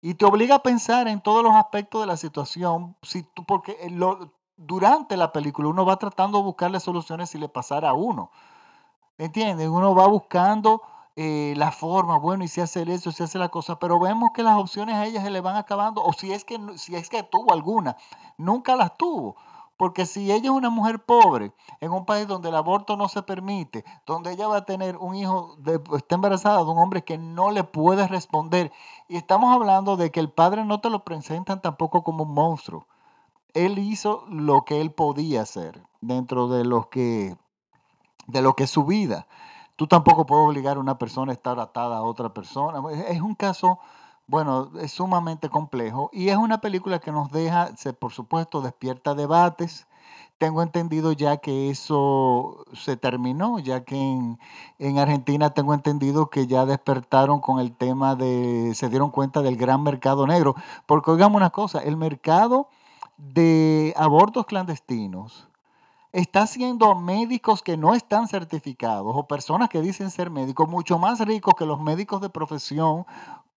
y 0.00 0.14
te 0.14 0.24
obliga 0.24 0.56
a 0.56 0.62
pensar 0.62 1.08
en 1.08 1.20
todos 1.20 1.42
los 1.42 1.54
aspectos 1.54 2.00
de 2.00 2.06
la 2.06 2.16
situación, 2.16 2.96
si 3.02 3.22
tú, 3.22 3.44
porque 3.44 3.76
lo, 3.90 4.32
durante 4.56 5.16
la 5.16 5.32
película 5.32 5.68
uno 5.68 5.84
va 5.84 5.96
tratando 5.96 6.38
de 6.38 6.44
buscarle 6.44 6.80
soluciones 6.80 7.30
si 7.30 7.38
le 7.38 7.48
pasara 7.48 7.90
a 7.90 7.94
uno. 7.94 8.30
¿Entiendes? 9.18 9.68
Uno 9.68 9.94
va 9.94 10.06
buscando 10.06 10.82
eh, 11.20 11.54
la 11.56 11.72
forma, 11.72 12.16
bueno, 12.16 12.44
y 12.44 12.48
si 12.48 12.60
hace 12.60 12.82
eso, 12.92 13.10
si 13.10 13.24
hace 13.24 13.40
la 13.40 13.48
cosa, 13.48 13.80
pero 13.80 13.98
vemos 13.98 14.30
que 14.32 14.44
las 14.44 14.56
opciones 14.56 14.94
a 14.94 15.04
ellas 15.04 15.24
se 15.24 15.30
le 15.30 15.40
van 15.40 15.56
acabando, 15.56 16.00
o 16.00 16.12
si 16.12 16.32
es 16.32 16.44
que, 16.44 16.60
si 16.76 16.94
es 16.94 17.08
que 17.08 17.24
tuvo 17.24 17.52
alguna, 17.52 17.96
nunca 18.36 18.76
las 18.76 18.96
tuvo. 18.96 19.34
Porque 19.76 20.06
si 20.06 20.30
ella 20.30 20.44
es 20.44 20.50
una 20.50 20.70
mujer 20.70 21.04
pobre, 21.04 21.52
en 21.80 21.90
un 21.90 22.04
país 22.04 22.28
donde 22.28 22.50
el 22.50 22.54
aborto 22.54 22.96
no 22.96 23.08
se 23.08 23.22
permite, 23.22 23.84
donde 24.06 24.30
ella 24.32 24.46
va 24.46 24.58
a 24.58 24.64
tener 24.64 24.96
un 24.96 25.16
hijo, 25.16 25.56
está 25.96 26.14
embarazada 26.14 26.58
de 26.58 26.70
un 26.70 26.78
hombre 26.78 27.02
que 27.02 27.18
no 27.18 27.50
le 27.50 27.64
puede 27.64 28.06
responder, 28.06 28.70
y 29.08 29.16
estamos 29.16 29.52
hablando 29.52 29.96
de 29.96 30.12
que 30.12 30.20
el 30.20 30.30
padre 30.30 30.64
no 30.64 30.80
te 30.80 30.88
lo 30.88 31.02
presentan 31.02 31.60
tampoco 31.60 32.04
como 32.04 32.22
un 32.22 32.34
monstruo. 32.34 32.86
Él 33.54 33.80
hizo 33.80 34.24
lo 34.28 34.64
que 34.64 34.80
él 34.80 34.92
podía 34.92 35.42
hacer 35.42 35.82
dentro 36.00 36.46
de 36.46 36.64
lo 36.64 36.88
que, 36.90 37.36
de 38.28 38.40
lo 38.40 38.54
que 38.54 38.64
es 38.64 38.70
su 38.70 38.84
vida. 38.84 39.26
Tú 39.78 39.86
tampoco 39.86 40.26
puedes 40.26 40.44
obligar 40.44 40.76
a 40.76 40.80
una 40.80 40.98
persona 40.98 41.30
a 41.30 41.34
estar 41.36 41.60
atada 41.60 41.98
a 41.98 42.02
otra 42.02 42.34
persona. 42.34 42.82
Es 43.08 43.20
un 43.20 43.36
caso 43.36 43.78
bueno, 44.26 44.72
es 44.80 44.90
sumamente 44.90 45.48
complejo 45.48 46.10
y 46.12 46.30
es 46.30 46.36
una 46.36 46.60
película 46.60 46.98
que 46.98 47.12
nos 47.12 47.30
deja, 47.30 47.70
por 48.00 48.12
supuesto, 48.12 48.60
despierta 48.60 49.14
debates. 49.14 49.86
Tengo 50.38 50.62
entendido 50.62 51.12
ya 51.12 51.36
que 51.36 51.70
eso 51.70 52.64
se 52.74 52.96
terminó, 52.96 53.60
ya 53.60 53.84
que 53.84 53.94
en, 53.94 54.40
en, 54.80 54.98
Argentina 54.98 55.50
tengo 55.50 55.74
entendido 55.74 56.28
que 56.28 56.48
ya 56.48 56.66
despertaron 56.66 57.40
con 57.40 57.60
el 57.60 57.70
tema 57.76 58.16
de, 58.16 58.72
se 58.74 58.88
dieron 58.88 59.10
cuenta 59.12 59.42
del 59.42 59.56
gran 59.56 59.84
mercado 59.84 60.26
negro. 60.26 60.56
Porque 60.86 61.12
oigamos 61.12 61.36
una 61.36 61.50
cosa, 61.50 61.78
el 61.78 61.96
mercado 61.96 62.68
de 63.16 63.94
abortos 63.96 64.44
clandestinos 64.46 65.47
está 66.12 66.42
haciendo 66.42 66.94
médicos 66.94 67.62
que 67.62 67.76
no 67.76 67.94
están 67.94 68.28
certificados 68.28 69.12
o 69.14 69.26
personas 69.26 69.68
que 69.68 69.82
dicen 69.82 70.10
ser 70.10 70.30
médicos 70.30 70.68
mucho 70.68 70.98
más 70.98 71.20
ricos 71.20 71.54
que 71.56 71.66
los 71.66 71.80
médicos 71.80 72.20
de 72.20 72.30
profesión 72.30 73.04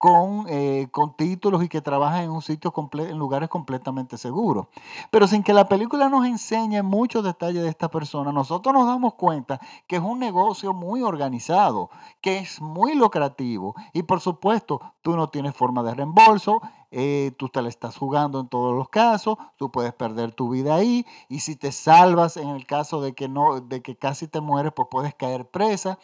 con, 0.02 0.46
eh, 0.50 0.88
con 0.90 1.16
títulos 1.16 1.64
y 1.64 1.70
que 1.70 1.80
trabajan 1.80 2.24
en 2.24 2.32
un 2.32 2.42
sitio 2.42 2.74
en 2.94 3.20
lugares 3.20 3.50
completamente 3.50 4.18
seguros. 4.18 4.66
Pero 5.12 5.28
sin 5.28 5.44
que 5.44 5.54
la 5.54 5.70
película 5.70 6.10
nos 6.10 6.26
enseñe 6.26 6.82
muchos 6.82 7.24
detalles 7.24 7.62
de 7.62 7.70
esta 7.70 7.88
persona, 7.88 8.32
nosotros 8.32 8.74
nos 8.74 8.88
damos 8.88 9.14
cuenta 9.14 9.60
que 9.86 9.98
es 9.98 10.02
un 10.02 10.18
negocio 10.18 10.74
muy 10.74 11.04
organizado, 11.04 11.92
que 12.20 12.40
es 12.40 12.60
muy 12.60 12.96
lucrativo 12.96 13.76
y 13.94 14.02
por 14.02 14.22
supuesto 14.22 14.82
tú 15.04 15.16
no 15.16 15.30
tienes 15.30 15.56
forma 15.56 15.84
de 15.84 15.94
reembolso, 15.94 16.62
eh, 16.92 17.32
tú 17.38 17.50
te 17.50 17.62
la 17.62 17.70
estás 17.70 17.98
jugando 17.98 18.40
en 18.40 18.48
todos 18.50 18.76
los 18.76 18.90
casos, 18.90 19.38
tú 19.58 19.72
puedes 19.72 19.94
perder 19.94 20.34
tu 20.34 20.50
vida 20.50 20.76
ahí 20.76 21.06
y 21.30 21.40
si 21.40 21.56
te 21.56 21.72
salvas 21.72 22.38
en 22.38 22.50
el 22.50 22.66
caso 22.66 23.02
de 23.02 23.14
que 23.14 23.30
no, 23.30 23.62
de 23.62 23.82
que 23.82 23.96
casi 23.98 24.28
te 24.28 24.42
mueres, 24.42 24.74
pues 24.76 24.90
puedes 24.92 25.16
caer 25.16 25.50
presa. 25.50 25.98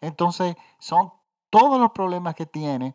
Entonces 0.00 0.56
son 0.78 1.12
todos 1.50 1.80
los 1.80 1.92
problemas 1.92 2.34
que 2.34 2.46
tiene 2.46 2.94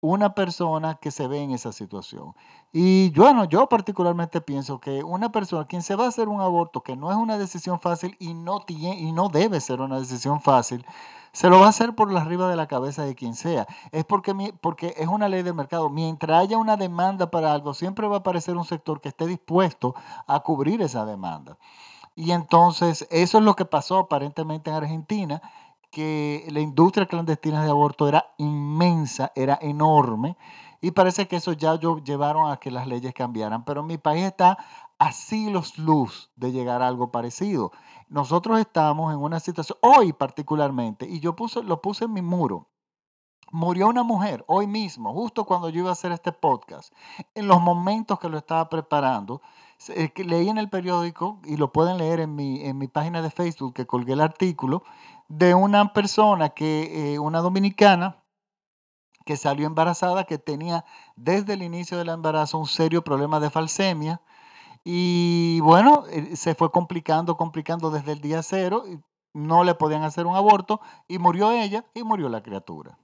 una 0.00 0.34
persona 0.34 0.96
que 0.96 1.10
se 1.10 1.26
ve 1.26 1.42
en 1.42 1.50
esa 1.50 1.72
situación. 1.72 2.34
Y 2.72 3.10
bueno, 3.10 3.44
yo 3.44 3.68
particularmente 3.68 4.40
pienso 4.40 4.78
que 4.78 5.02
una 5.02 5.32
persona, 5.32 5.66
quien 5.66 5.82
se 5.82 5.96
va 5.96 6.04
a 6.04 6.08
hacer 6.08 6.28
un 6.28 6.40
aborto, 6.40 6.82
que 6.82 6.96
no 6.96 7.10
es 7.10 7.16
una 7.16 7.38
decisión 7.38 7.80
fácil 7.80 8.16
y 8.20 8.34
no, 8.34 8.60
tiene, 8.60 9.00
y 9.00 9.12
no 9.12 9.28
debe 9.28 9.60
ser 9.60 9.80
una 9.80 9.98
decisión 9.98 10.40
fácil, 10.40 10.84
se 11.36 11.50
lo 11.50 11.60
va 11.60 11.66
a 11.66 11.68
hacer 11.68 11.94
por 11.94 12.16
arriba 12.16 12.48
de 12.48 12.56
la 12.56 12.66
cabeza 12.66 13.04
de 13.04 13.14
quien 13.14 13.34
sea. 13.34 13.66
Es 13.92 14.06
porque, 14.06 14.54
porque 14.62 14.94
es 14.96 15.06
una 15.06 15.28
ley 15.28 15.42
de 15.42 15.52
mercado. 15.52 15.90
Mientras 15.90 16.40
haya 16.40 16.56
una 16.56 16.78
demanda 16.78 17.30
para 17.30 17.52
algo, 17.52 17.74
siempre 17.74 18.08
va 18.08 18.16
a 18.16 18.18
aparecer 18.20 18.56
un 18.56 18.64
sector 18.64 19.02
que 19.02 19.10
esté 19.10 19.26
dispuesto 19.26 19.94
a 20.26 20.40
cubrir 20.40 20.80
esa 20.80 21.04
demanda. 21.04 21.58
Y 22.14 22.30
entonces, 22.30 23.06
eso 23.10 23.36
es 23.36 23.44
lo 23.44 23.54
que 23.54 23.66
pasó 23.66 23.98
aparentemente 23.98 24.70
en 24.70 24.76
Argentina 24.76 25.42
que 25.90 26.46
la 26.48 26.60
industria 26.60 27.04
clandestina 27.04 27.62
de 27.62 27.68
aborto 27.68 28.08
era 28.08 28.32
inmensa, 28.38 29.30
era 29.34 29.58
enorme, 29.60 30.38
y 30.80 30.92
parece 30.92 31.28
que 31.28 31.36
eso 31.36 31.52
ya 31.52 31.78
llevaron 31.78 32.50
a 32.50 32.56
que 32.56 32.70
las 32.70 32.86
leyes 32.86 33.12
cambiaran. 33.12 33.62
Pero 33.66 33.82
mi 33.82 33.98
país 33.98 34.24
está 34.24 34.56
a 34.98 35.12
siglos 35.12 35.78
luz 35.78 36.30
de 36.36 36.52
llegar 36.52 36.82
a 36.82 36.88
algo 36.88 37.10
parecido. 37.10 37.72
Nosotros 38.08 38.58
estamos 38.60 39.12
en 39.12 39.20
una 39.20 39.40
situación, 39.40 39.78
hoy 39.82 40.12
particularmente, 40.12 41.06
y 41.08 41.20
yo 41.20 41.36
puse, 41.36 41.62
lo 41.62 41.82
puse 41.82 42.04
en 42.04 42.12
mi 42.12 42.22
muro, 42.22 42.68
murió 43.50 43.88
una 43.88 44.02
mujer 44.02 44.44
hoy 44.48 44.66
mismo, 44.66 45.12
justo 45.12 45.44
cuando 45.44 45.68
yo 45.68 45.80
iba 45.80 45.90
a 45.90 45.92
hacer 45.92 46.12
este 46.12 46.32
podcast, 46.32 46.92
en 47.34 47.46
los 47.46 47.60
momentos 47.60 48.18
que 48.18 48.28
lo 48.28 48.38
estaba 48.38 48.68
preparando, 48.68 49.42
leí 50.16 50.48
en 50.48 50.58
el 50.58 50.70
periódico, 50.70 51.40
y 51.44 51.56
lo 51.56 51.72
pueden 51.72 51.98
leer 51.98 52.20
en 52.20 52.34
mi, 52.34 52.64
en 52.64 52.78
mi 52.78 52.88
página 52.88 53.22
de 53.22 53.30
Facebook, 53.30 53.74
que 53.74 53.86
colgué 53.86 54.14
el 54.14 54.20
artículo, 54.20 54.82
de 55.28 55.54
una 55.54 55.92
persona 55.92 56.50
que, 56.50 57.14
eh, 57.14 57.18
una 57.18 57.40
dominicana, 57.40 58.22
que 59.26 59.36
salió 59.36 59.66
embarazada, 59.66 60.24
que 60.24 60.38
tenía 60.38 60.84
desde 61.16 61.54
el 61.54 61.62
inicio 61.62 61.98
del 61.98 62.10
embarazo 62.10 62.58
un 62.58 62.66
serio 62.66 63.02
problema 63.02 63.40
de 63.40 63.50
falsemia. 63.50 64.22
Y 64.88 65.58
bueno, 65.62 66.04
eh, 66.10 66.36
se 66.36 66.54
fue 66.54 66.70
complicando, 66.70 67.36
complicando 67.36 67.90
desde 67.90 68.12
el 68.12 68.20
día 68.20 68.40
cero. 68.44 68.84
No 69.34 69.64
le 69.64 69.74
podían 69.74 70.04
hacer 70.04 70.26
un 70.26 70.36
aborto 70.36 70.80
y 71.08 71.18
murió 71.18 71.50
ella 71.50 71.84
y 71.92 72.04
murió 72.04 72.28
la 72.28 72.40
criatura. 72.40 72.96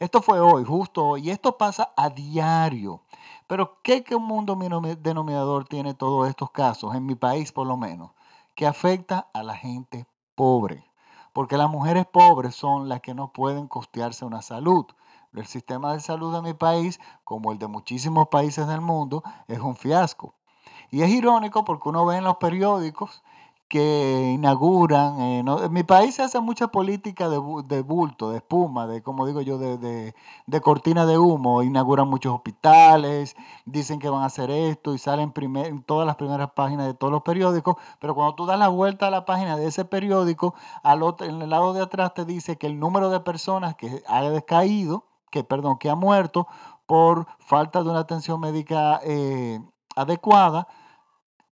Esto 0.00 0.20
fue 0.20 0.40
hoy, 0.40 0.64
justo 0.64 1.06
hoy. 1.06 1.28
Y 1.28 1.30
esto 1.30 1.56
pasa 1.56 1.92
a 1.96 2.10
diario. 2.10 3.02
Pero 3.46 3.78
¿qué, 3.84 4.02
qué 4.02 4.16
mundo 4.16 4.58
denominador 5.00 5.68
tiene 5.68 5.94
todos 5.94 6.28
estos 6.28 6.50
casos, 6.50 6.96
en 6.96 7.06
mi 7.06 7.14
país 7.14 7.52
por 7.52 7.68
lo 7.68 7.76
menos, 7.76 8.10
que 8.56 8.66
afecta 8.66 9.28
a 9.32 9.44
la 9.44 9.54
gente 9.54 10.08
pobre? 10.34 10.88
porque 11.32 11.56
las 11.56 11.70
mujeres 11.70 12.04
pobres 12.04 12.56
son 12.56 12.88
las 12.88 13.00
que 13.00 13.14
no 13.14 13.32
pueden 13.32 13.68
costearse 13.68 14.24
una 14.24 14.42
salud. 14.42 14.86
El 15.32 15.46
sistema 15.46 15.92
de 15.92 16.00
salud 16.00 16.34
de 16.34 16.42
mi 16.42 16.52
país, 16.52 16.98
como 17.22 17.52
el 17.52 17.60
de 17.60 17.68
muchísimos 17.68 18.26
países 18.26 18.66
del 18.66 18.80
mundo, 18.80 19.22
es 19.46 19.60
un 19.60 19.76
fiasco. 19.76 20.34
Y 20.90 21.02
es 21.02 21.10
irónico 21.10 21.64
porque 21.64 21.88
uno 21.88 22.06
ve 22.06 22.16
en 22.16 22.24
los 22.24 22.36
periódicos 22.36 23.22
que 23.68 24.32
inauguran. 24.34 25.20
Eh, 25.20 25.38
en 25.40 25.72
mi 25.72 25.82
país 25.82 26.14
se 26.14 26.22
hace 26.22 26.40
mucha 26.40 26.68
política 26.68 27.28
de, 27.28 27.38
bulto, 27.38 28.30
de 28.30 28.38
espuma, 28.38 28.86
de, 28.86 29.02
como 29.02 29.26
digo 29.26 29.42
yo, 29.42 29.58
de, 29.58 30.14
cortina 30.62 31.04
de 31.06 31.18
humo. 31.18 31.62
Inauguran 31.62 32.08
muchos 32.08 32.34
hospitales, 32.34 33.36
dicen 33.66 33.98
que 33.98 34.08
van 34.08 34.22
a 34.22 34.26
hacer 34.26 34.50
esto 34.50 34.94
y 34.94 34.98
salen 34.98 35.32
en 35.36 35.82
todas 35.82 36.06
las 36.06 36.16
primeras 36.16 36.50
páginas 36.52 36.86
de 36.86 36.94
todos 36.94 37.12
los 37.12 37.22
periódicos. 37.22 37.76
Pero 38.00 38.14
cuando 38.14 38.34
tú 38.34 38.46
das 38.46 38.58
la 38.58 38.68
vuelta 38.68 39.08
a 39.08 39.10
la 39.10 39.26
página 39.26 39.56
de 39.56 39.66
ese 39.66 39.84
periódico, 39.84 40.54
al 40.82 41.02
otro, 41.02 41.26
en 41.26 41.42
el 41.42 41.50
lado 41.50 41.74
de 41.74 41.82
atrás 41.82 42.14
te 42.14 42.24
dice 42.24 42.56
que 42.56 42.66
el 42.66 42.80
número 42.80 43.10
de 43.10 43.20
personas 43.20 43.74
que 43.76 44.02
ha 44.08 44.22
descaído, 44.22 45.04
que 45.30 45.44
perdón, 45.44 45.76
que 45.78 45.90
ha 45.90 45.94
muerto 45.94 46.48
por 46.86 47.26
falta 47.38 47.82
de 47.82 47.90
una 47.90 47.98
atención 48.00 48.40
médica 48.40 48.98
eh, 49.04 49.60
adecuada, 49.94 50.68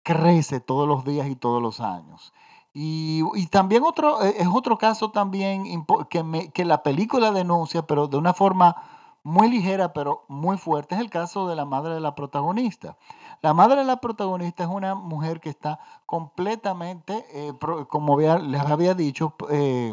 crece 0.07 0.61
todos 0.61 0.87
los 0.87 1.05
días 1.05 1.27
y 1.27 1.35
todos 1.35 1.61
los 1.61 1.81
años. 1.81 2.33
Y, 2.73 3.25
también 3.51 3.83
otro, 3.83 4.23
e, 4.23 4.41
es 4.41 4.47
otro 4.47 4.79
caso 4.79 5.11
también 5.11 5.85
que, 6.09 6.51
que 6.55 6.65
la 6.65 6.85
película 6.85 7.33
denuncia, 7.33 7.83
pero 7.87 8.07
de 8.07 8.17
una 8.17 8.33
forma 8.33 8.77
muy 9.25 9.51
ligera, 9.51 9.93
pero 9.93 10.25
muy 10.29 10.59
fuerte, 10.59 10.95
es 10.95 11.01
el 11.01 11.11
caso 11.11 11.49
de 11.49 11.57
la 11.57 11.65
madre 11.65 11.95
de 11.95 12.01
la 12.01 12.15
protagonista. 12.15 12.97
La 13.43 13.53
madre 13.53 13.79
de 13.79 13.85
la 13.85 13.97
protagonista 13.97 14.63
es 14.63 14.69
una 14.69 14.95
mujer 14.95 15.41
que 15.41 15.49
está 15.49 15.81
completamente, 16.07 17.27
eh, 17.33 17.53
como 17.89 18.21
les 18.21 18.61
había 18.61 18.95
dicho, 18.95 19.35
eh, 19.51 19.93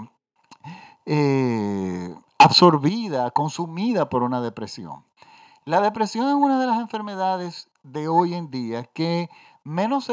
eh, 1.08 2.16
absorbida, 2.38 3.32
consumida 3.32 4.10
por 4.10 4.22
una 4.22 4.42
depresión. 4.42 5.04
La 5.66 5.82
depresión 5.82 6.28
es 6.28 6.36
una 6.36 6.60
de 6.60 6.68
las 6.68 6.80
enfermedades 6.80 7.72
de 7.82 8.08
hoy 8.08 8.34
en 8.34 8.52
día 8.52 8.84
que 8.84 9.30
menos 9.64 10.12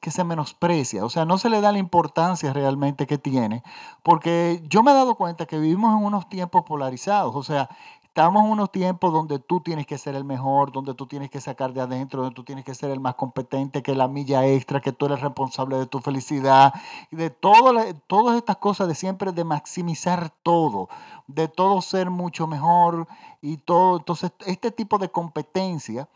que 0.00 0.10
se 0.10 0.24
menosprecia, 0.24 1.04
o 1.04 1.10
sea, 1.10 1.24
no 1.24 1.38
se 1.38 1.50
le 1.50 1.60
da 1.60 1.72
la 1.72 1.78
importancia 1.78 2.52
realmente 2.52 3.06
que 3.06 3.18
tiene, 3.18 3.62
porque 4.02 4.62
yo 4.68 4.82
me 4.82 4.92
he 4.92 4.94
dado 4.94 5.16
cuenta 5.16 5.46
que 5.46 5.58
vivimos 5.58 5.98
en 5.98 6.04
unos 6.04 6.28
tiempos 6.28 6.62
polarizados, 6.64 7.34
o 7.34 7.42
sea, 7.42 7.68
estamos 8.04 8.44
en 8.44 8.50
unos 8.50 8.70
tiempos 8.70 9.10
donde 9.10 9.38
tú 9.38 9.60
tienes 9.60 9.86
que 9.86 9.96
ser 9.96 10.14
el 10.14 10.24
mejor, 10.24 10.70
donde 10.70 10.92
tú 10.92 11.06
tienes 11.06 11.30
que 11.30 11.40
sacar 11.40 11.72
de 11.72 11.80
adentro, 11.80 12.20
donde 12.20 12.34
tú 12.34 12.44
tienes 12.44 12.62
que 12.62 12.74
ser 12.74 12.90
el 12.90 13.00
más 13.00 13.14
competente, 13.14 13.82
que 13.82 13.94
la 13.94 14.06
milla 14.06 14.46
extra, 14.46 14.80
que 14.82 14.92
tú 14.92 15.06
eres 15.06 15.22
responsable 15.22 15.78
de 15.78 15.86
tu 15.86 15.98
felicidad, 16.00 16.74
y 17.10 17.16
de 17.16 17.30
todo, 17.30 17.72
todas 18.06 18.36
estas 18.36 18.58
cosas 18.58 18.86
de 18.86 18.94
siempre 18.94 19.32
de 19.32 19.44
maximizar 19.44 20.30
todo, 20.42 20.90
de 21.26 21.48
todo 21.48 21.80
ser 21.80 22.10
mucho 22.10 22.46
mejor 22.46 23.08
y 23.40 23.56
todo. 23.56 23.96
Entonces, 23.96 24.30
este 24.46 24.70
tipo 24.70 24.98
de 24.98 25.08
competencia 25.08 26.06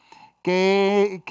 que, 0.46 1.24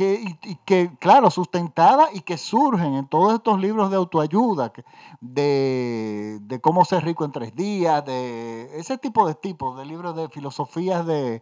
que, 0.66 0.92
claro, 1.00 1.32
sustentada 1.32 2.10
y 2.12 2.20
que 2.20 2.38
surgen 2.38 2.96
en 2.96 3.08
todos 3.08 3.36
estos 3.36 3.62
libros 3.62 3.90
de 3.90 3.96
autoayuda, 3.96 4.74
de, 5.22 6.40
de, 6.42 6.60
cómo 6.60 6.84
ser 6.84 7.06
rico 7.06 7.24
en 7.24 7.32
tres 7.32 7.56
días, 7.56 8.04
de 8.04 8.78
ese 8.78 8.98
tipo 8.98 9.26
de 9.26 9.34
tipos, 9.34 9.78
de 9.78 9.86
libros 9.86 10.18
de 10.18 10.28
filosofías 10.28 11.06
de, 11.06 11.42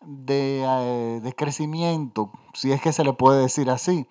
de, 0.00 0.64
eh, 0.66 1.20
de 1.22 1.32
crecimiento, 1.34 2.32
si 2.54 2.72
es 2.72 2.80
que 2.80 2.92
se 2.92 3.04
le 3.04 3.12
puede 3.12 3.40
decir 3.42 3.70
así. 3.70 4.08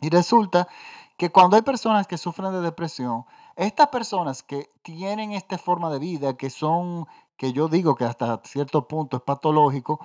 Y 0.00 0.08
resulta 0.08 0.68
que 1.16 1.32
cuando 1.32 1.56
hay 1.56 1.62
personas 1.62 2.06
que 2.06 2.18
sufren 2.18 2.52
de 2.52 2.60
depresión, 2.60 3.24
estas 3.56 3.88
personas 3.88 4.44
que 4.44 4.70
tienen 4.82 5.32
esta 5.32 5.58
forma 5.58 5.90
de 5.90 5.98
vida, 5.98 6.36
que 6.36 6.50
son, 6.50 7.08
que 7.36 7.52
yo 7.52 7.66
digo 7.66 7.96
que 7.96 8.04
hasta 8.04 8.40
cierto 8.44 8.86
punto 8.86 9.16
es 9.16 9.24
patológico, 9.24 9.98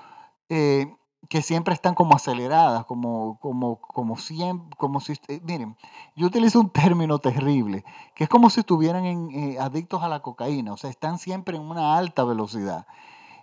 eh, 0.50 0.96
que 1.32 1.42
siempre 1.42 1.74
están 1.74 1.96
como 1.96 2.14
aceleradas, 2.14 2.84
como, 2.84 3.40
como, 3.40 3.78
como 3.78 4.18
siempre, 4.18 4.76
como 4.78 5.00
si, 5.00 5.14
eh, 5.30 5.40
miren, 5.42 5.78
yo 6.14 6.28
utilizo 6.28 6.60
un 6.60 6.70
término 6.70 7.20
terrible, 7.20 7.86
que 8.14 8.26
es 8.26 8.30
como 8.30 8.50
si 8.50 8.60
estuvieran 8.60 9.06
eh, 9.06 9.58
adictos 9.58 10.04
a 10.04 10.10
la 10.10 10.22
cocaína, 10.22 10.74
o 10.74 10.78
sea, 10.78 10.90
están 10.90 11.20
siempre 11.20 11.56
en 11.56 11.64
una 11.64 11.96
alta 11.96 12.26
velocidad. 12.26 12.86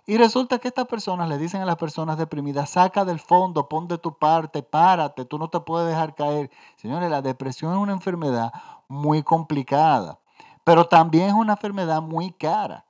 Y 0.05 0.17
resulta 0.17 0.59
que 0.59 0.67
estas 0.67 0.85
personas 0.85 1.27
le 1.29 1.39
dicen 1.39 1.63
a 1.63 1.65
las 1.65 1.77
personas 1.77 2.19
deprimidas, 2.19 2.69
saca 2.69 3.05
del 3.05 3.19
fondo, 3.19 3.67
pon 3.67 3.87
de 3.87 3.97
tu 3.97 4.15
parte, 4.15 4.61
párate, 4.61 5.25
tú 5.25 5.39
no 5.39 5.49
te 5.49 5.59
puedes 5.59 5.89
dejar 5.89 6.13
caer. 6.13 6.51
Señores, 6.75 7.09
la 7.09 7.23
depresión 7.23 7.71
es 7.71 7.79
una 7.79 7.93
enfermedad 7.93 8.53
muy 8.87 9.23
complicada, 9.23 10.19
pero 10.63 10.87
también 10.87 11.29
es 11.29 11.33
una 11.33 11.53
enfermedad 11.53 12.03
muy 12.03 12.29
cara. 12.33 12.85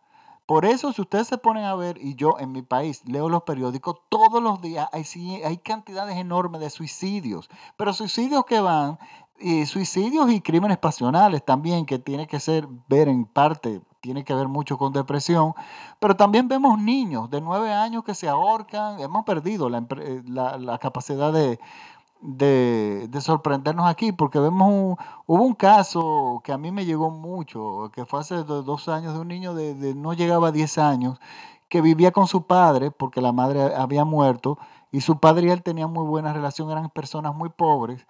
Por 0.49 0.65
eso, 0.65 0.91
si 0.93 1.01
ustedes 1.03 1.27
se 1.27 1.37
ponen 1.37 1.63
a 1.65 1.75
ver, 1.75 1.99
y 2.01 2.15
yo 2.15 2.39
en 2.39 2.51
mi 2.51 2.63
país 2.63 3.03
leo 3.05 3.29
los 3.29 3.43
periódicos, 3.43 3.97
todos 4.09 4.41
los 4.41 4.59
días 4.63 4.89
hay, 4.91 5.03
hay 5.43 5.57
cantidades 5.57 6.17
enormes 6.17 6.59
de 6.59 6.71
suicidios, 6.71 7.51
pero 7.77 7.93
suicidios 7.93 8.45
que 8.45 8.59
van, 8.59 8.97
y 9.39 9.67
suicidios 9.67 10.31
y 10.31 10.41
crímenes 10.41 10.79
pasionales 10.79 11.45
también, 11.45 11.85
que 11.85 11.99
tiene 11.99 12.25
que 12.25 12.39
ser, 12.39 12.67
ver 12.87 13.09
en 13.09 13.25
parte, 13.25 13.83
tiene 14.01 14.23
que 14.23 14.33
ver 14.33 14.47
mucho 14.47 14.79
con 14.79 14.91
depresión, 14.91 15.53
pero 15.99 16.15
también 16.15 16.47
vemos 16.47 16.79
niños 16.81 17.29
de 17.29 17.41
nueve 17.41 17.71
años 17.71 18.03
que 18.03 18.15
se 18.15 18.27
ahorcan, 18.27 18.99
hemos 19.01 19.25
perdido 19.25 19.69
la, 19.69 19.85
eh, 19.97 20.23
la 20.25 20.79
capacidad 20.79 21.31
de, 21.31 21.59
de, 22.21 23.09
sorprendernos 23.21 23.87
aquí, 23.87 24.11
porque 24.11 24.39
vemos 24.39 24.97
hubo 25.25 25.43
un 25.43 25.53
caso 25.53 26.41
que 26.43 26.51
a 26.51 26.57
mí 26.57 26.71
me 26.71 26.85
llegó 26.85 27.09
mucho, 27.09 27.91
que 27.93 28.05
fue 28.05 28.19
hace 28.19 28.43
dos 28.43 28.89
años, 28.89 29.13
de 29.13 29.19
un 29.19 29.27
niño 29.27 29.53
de, 29.53 29.95
no 29.95 30.13
llegaba 30.13 30.49
a 30.49 30.51
10 30.51 30.77
años, 30.77 31.19
que 31.69 31.81
vivía 31.81 32.11
con 32.11 32.27
su 32.27 32.43
padre, 32.43 32.91
porque 32.91 33.21
la 33.21 33.31
madre 33.31 33.75
había 33.75 34.05
muerto, 34.05 34.57
y 34.91 35.01
su 35.01 35.19
padre 35.19 35.47
y 35.47 35.51
él 35.51 35.63
tenían 35.63 35.91
muy 35.91 36.05
buena 36.05 36.33
relación, 36.33 36.71
eran 36.71 36.89
personas 36.89 37.35
muy 37.35 37.49
pobres, 37.49 38.05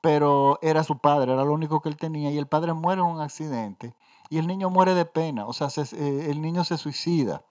pero 0.00 0.58
era 0.62 0.84
su 0.84 0.98
padre, 0.98 1.32
era 1.32 1.44
lo 1.44 1.52
único 1.52 1.80
que 1.80 1.88
él 1.88 1.96
tenía, 1.96 2.30
y 2.30 2.38
el 2.38 2.46
padre 2.46 2.72
muere 2.74 3.00
en 3.00 3.08
un 3.08 3.20
accidente, 3.20 3.94
y 4.28 4.38
el 4.38 4.46
niño 4.46 4.70
muere 4.70 4.94
de 4.94 5.04
pena, 5.04 5.46
o 5.46 5.52
sea, 5.52 5.68
eh, 5.76 6.26
el 6.30 6.42
niño 6.42 6.64
se 6.64 6.76
suicida 6.76 7.42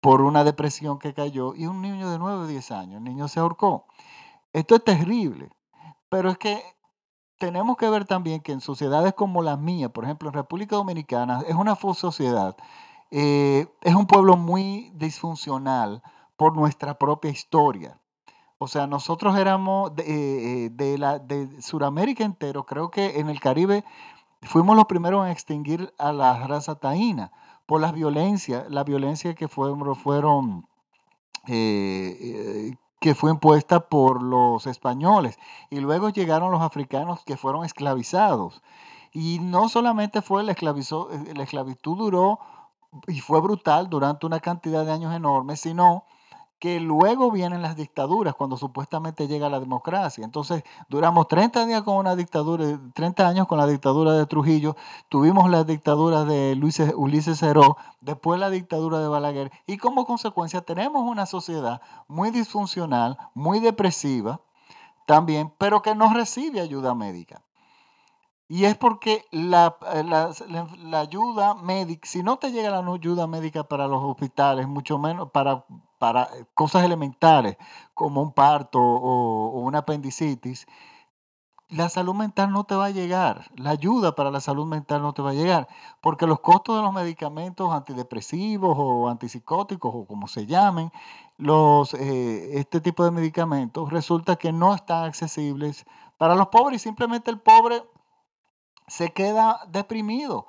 por 0.00 0.22
una 0.22 0.44
depresión 0.44 0.98
que 0.98 1.14
cayó, 1.14 1.54
y 1.54 1.66
un 1.66 1.82
niño 1.82 2.10
de 2.10 2.18
9 2.18 2.44
o 2.44 2.46
10 2.46 2.70
años, 2.72 2.98
el 2.98 3.04
niño 3.04 3.28
se 3.28 3.40
ahorcó. 3.40 3.84
Esto 4.56 4.76
es 4.76 4.84
terrible, 4.84 5.50
pero 6.08 6.30
es 6.30 6.38
que 6.38 6.62
tenemos 7.38 7.76
que 7.76 7.90
ver 7.90 8.06
también 8.06 8.40
que 8.40 8.52
en 8.52 8.62
sociedades 8.62 9.12
como 9.12 9.42
la 9.42 9.58
mía, 9.58 9.90
por 9.90 10.04
ejemplo, 10.04 10.30
en 10.30 10.32
República 10.32 10.76
Dominicana, 10.76 11.42
es 11.46 11.54
una 11.54 11.76
sociedad, 11.76 12.56
eh, 13.10 13.66
es 13.82 13.94
un 13.94 14.06
pueblo 14.06 14.38
muy 14.38 14.90
disfuncional 14.94 16.02
por 16.38 16.56
nuestra 16.56 16.96
propia 16.96 17.30
historia. 17.30 18.00
O 18.56 18.66
sea, 18.66 18.86
nosotros 18.86 19.36
éramos 19.36 19.94
de, 19.94 20.72
eh, 20.74 20.98
la, 20.98 21.18
de 21.18 21.60
Sudamérica 21.60 22.24
entero, 22.24 22.64
creo 22.64 22.90
que 22.90 23.20
en 23.20 23.28
el 23.28 23.40
Caribe 23.40 23.84
fuimos 24.40 24.74
los 24.74 24.86
primeros 24.86 25.26
en 25.26 25.32
extinguir 25.32 25.92
a 25.98 26.12
la 26.12 26.46
raza 26.46 26.76
taína 26.76 27.30
por 27.66 27.82
las 27.82 27.92
violencias, 27.92 28.64
la 28.70 28.84
violencia 28.84 29.34
que 29.34 29.48
fueron, 29.48 30.66
eh, 31.46 32.74
que 33.00 33.14
fue 33.14 33.30
impuesta 33.30 33.88
por 33.88 34.22
los 34.22 34.66
españoles. 34.66 35.38
Y 35.70 35.80
luego 35.80 36.10
llegaron 36.10 36.50
los 36.50 36.62
africanos 36.62 37.24
que 37.24 37.36
fueron 37.36 37.64
esclavizados. 37.64 38.62
Y 39.12 39.38
no 39.40 39.68
solamente 39.68 40.22
fue 40.22 40.42
la, 40.42 40.54
la 40.54 41.42
esclavitud 41.42 41.96
duró 41.96 42.38
y 43.06 43.20
fue 43.20 43.40
brutal 43.40 43.88
durante 43.88 44.26
una 44.26 44.40
cantidad 44.40 44.84
de 44.84 44.92
años 44.92 45.14
enormes, 45.14 45.60
sino 45.60 46.04
que 46.58 46.80
luego 46.80 47.30
vienen 47.30 47.60
las 47.60 47.76
dictaduras 47.76 48.34
cuando 48.34 48.56
supuestamente 48.56 49.28
llega 49.28 49.50
la 49.50 49.60
democracia. 49.60 50.24
Entonces, 50.24 50.62
duramos 50.88 51.28
30 51.28 51.66
días 51.66 51.82
con 51.82 51.96
una 51.96 52.16
dictadura, 52.16 52.80
30 52.94 53.28
años 53.28 53.46
con 53.46 53.58
la 53.58 53.66
dictadura 53.66 54.12
de 54.12 54.26
Trujillo, 54.26 54.76
tuvimos 55.08 55.50
la 55.50 55.64
dictadura 55.64 56.24
de 56.24 56.56
Luis, 56.56 56.80
Ulises 56.96 57.38
Ceró, 57.38 57.76
después 58.00 58.40
la 58.40 58.50
dictadura 58.50 59.00
de 59.00 59.08
Balaguer 59.08 59.52
y 59.66 59.76
como 59.76 60.06
consecuencia 60.06 60.62
tenemos 60.62 61.02
una 61.02 61.26
sociedad 61.26 61.82
muy 62.08 62.30
disfuncional, 62.30 63.18
muy 63.34 63.60
depresiva 63.60 64.40
también, 65.06 65.52
pero 65.58 65.82
que 65.82 65.94
no 65.94 66.12
recibe 66.12 66.60
ayuda 66.60 66.94
médica. 66.94 67.42
Y 68.48 68.64
es 68.64 68.76
porque 68.76 69.24
la, 69.32 69.76
la, 70.04 71.00
ayuda 71.00 71.54
médica, 71.54 72.08
si 72.08 72.22
no 72.22 72.38
te 72.38 72.52
llega 72.52 72.70
la 72.70 72.92
ayuda 72.92 73.26
médica 73.26 73.64
para 73.64 73.88
los 73.88 74.00
hospitales, 74.04 74.68
mucho 74.68 74.98
menos 74.98 75.32
para 75.32 75.64
para 75.98 76.24
eh, 76.24 76.46
cosas 76.54 76.84
elementales 76.84 77.56
como 77.94 78.22
un 78.22 78.32
parto 78.32 78.78
o, 78.80 79.60
una 79.60 79.78
apendicitis, 79.78 80.66
la 81.68 81.88
salud 81.88 82.14
mental 82.14 82.52
no 82.52 82.64
te 82.64 82.76
va 82.76 82.86
a 82.86 82.90
llegar, 82.90 83.50
la 83.56 83.70
ayuda 83.70 84.14
para 84.14 84.30
la 84.30 84.40
salud 84.40 84.66
mental 84.66 85.02
no 85.02 85.14
te 85.14 85.22
va 85.22 85.30
a 85.30 85.34
llegar, 85.34 85.66
porque 86.00 86.26
los 86.26 86.40
costos 86.40 86.76
de 86.76 86.82
los 86.82 86.92
medicamentos 86.92 87.72
antidepresivos 87.72 88.76
o 88.78 89.08
antipsicóticos 89.08 89.92
o 89.92 90.06
como 90.06 90.28
se 90.28 90.46
llamen, 90.46 90.92
los, 91.38 91.94
eh, 91.94 92.58
este 92.58 92.80
tipo 92.80 93.04
de 93.04 93.10
medicamentos 93.10 93.90
resulta 93.90 94.36
que 94.36 94.52
no 94.52 94.74
están 94.74 95.04
accesibles 95.04 95.86
para 96.18 96.34
los 96.34 96.48
pobres 96.48 96.82
y 96.82 96.84
simplemente 96.84 97.30
el 97.30 97.40
pobre 97.40 97.82
se 98.86 99.12
queda 99.12 99.60
deprimido 99.68 100.46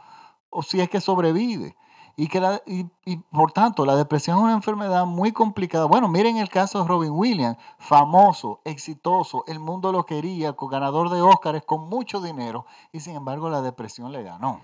o 0.50 0.64
si 0.64 0.82
es 0.82 0.90
que 0.90 1.02
sobrevive. 1.02 1.76
Y, 2.20 2.28
que 2.30 2.42
la, 2.42 2.64
y, 2.66 2.84
por 3.32 3.52
tanto, 3.52 3.86
la 3.86 3.96
depresión 3.96 4.38
es 4.38 4.44
una 4.44 4.54
enfermedad 4.54 5.06
muy 5.06 5.32
complicada. 5.32 5.86
Bueno, 5.86 6.08
miren 6.08 6.38
el 6.38 6.50
caso 6.50 6.82
de 6.82 6.88
Robin 6.88 7.12
Williams, 7.12 7.58
famoso, 7.78 8.60
exitoso, 8.66 9.44
el 9.46 9.60
mundo 9.60 9.92
lo 9.92 10.04
quería, 10.04 10.56
ganador 10.60 11.12
de 11.12 11.22
Óscares, 11.22 11.64
con 11.64 11.88
mucho 11.88 12.20
dinero, 12.20 12.66
y 12.92 13.02
sin 13.02 13.16
embargo 13.16 13.52
la 13.52 13.62
depresión 13.62 14.12
le 14.12 14.24
ganó. 14.24 14.62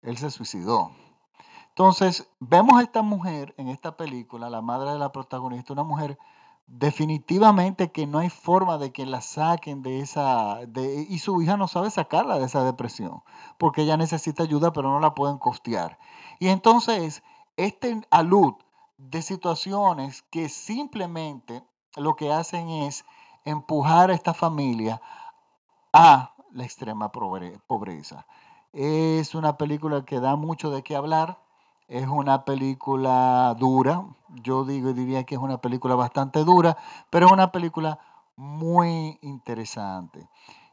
Él 0.00 0.16
se 0.16 0.30
suicidó. 0.30 0.90
Entonces, 1.68 2.26
vemos 2.40 2.78
a 2.78 2.82
esta 2.82 3.02
mujer 3.02 3.54
en 3.58 3.68
esta 3.68 3.98
película, 3.98 4.48
la 4.48 4.62
madre 4.62 4.92
de 4.92 4.98
la 4.98 5.12
protagonista, 5.12 5.74
una 5.74 5.84
mujer 5.84 6.18
definitivamente 6.66 7.92
que 7.92 8.06
no 8.06 8.18
hay 8.18 8.30
forma 8.30 8.78
de 8.78 8.92
que 8.92 9.04
la 9.04 9.20
saquen 9.20 9.82
de 9.82 10.00
esa, 10.00 10.60
de, 10.66 11.06
y 11.08 11.18
su 11.18 11.40
hija 11.42 11.56
no 11.56 11.68
sabe 11.68 11.90
sacarla 11.90 12.38
de 12.38 12.46
esa 12.46 12.64
depresión, 12.64 13.22
porque 13.58 13.82
ella 13.82 13.96
necesita 13.96 14.42
ayuda, 14.42 14.72
pero 14.72 14.90
no 14.90 15.00
la 15.00 15.14
pueden 15.14 15.38
costear. 15.38 15.98
Y 16.42 16.48
entonces, 16.48 17.22
este 17.56 18.02
alud 18.10 18.54
de 18.98 19.22
situaciones 19.22 20.22
que 20.22 20.48
simplemente 20.48 21.62
lo 21.94 22.16
que 22.16 22.32
hacen 22.32 22.68
es 22.68 23.04
empujar 23.44 24.10
a 24.10 24.14
esta 24.14 24.34
familia 24.34 25.00
a 25.92 26.34
la 26.50 26.64
extrema 26.64 27.12
pobreza. 27.12 28.26
Es 28.72 29.36
una 29.36 29.56
película 29.56 30.04
que 30.04 30.18
da 30.18 30.34
mucho 30.34 30.70
de 30.70 30.82
qué 30.82 30.96
hablar, 30.96 31.38
es 31.86 32.08
una 32.08 32.44
película 32.44 33.54
dura, 33.56 34.04
yo 34.42 34.64
digo 34.64 34.92
diría 34.94 35.22
que 35.22 35.36
es 35.36 35.40
una 35.40 35.58
película 35.58 35.94
bastante 35.94 36.42
dura, 36.42 36.76
pero 37.08 37.26
es 37.26 37.32
una 37.32 37.52
película 37.52 38.00
muy 38.34 39.16
interesante. 39.22 40.28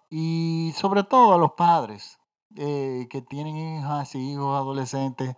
Y 0.09 0.73
sobre 0.75 1.03
todo 1.03 1.35
a 1.35 1.37
los 1.37 1.51
padres 1.51 2.18
eh, 2.55 3.07
que 3.09 3.21
tienen 3.21 3.55
hijas 3.57 4.15
y 4.15 4.31
hijos 4.31 4.55
adolescentes, 4.57 5.35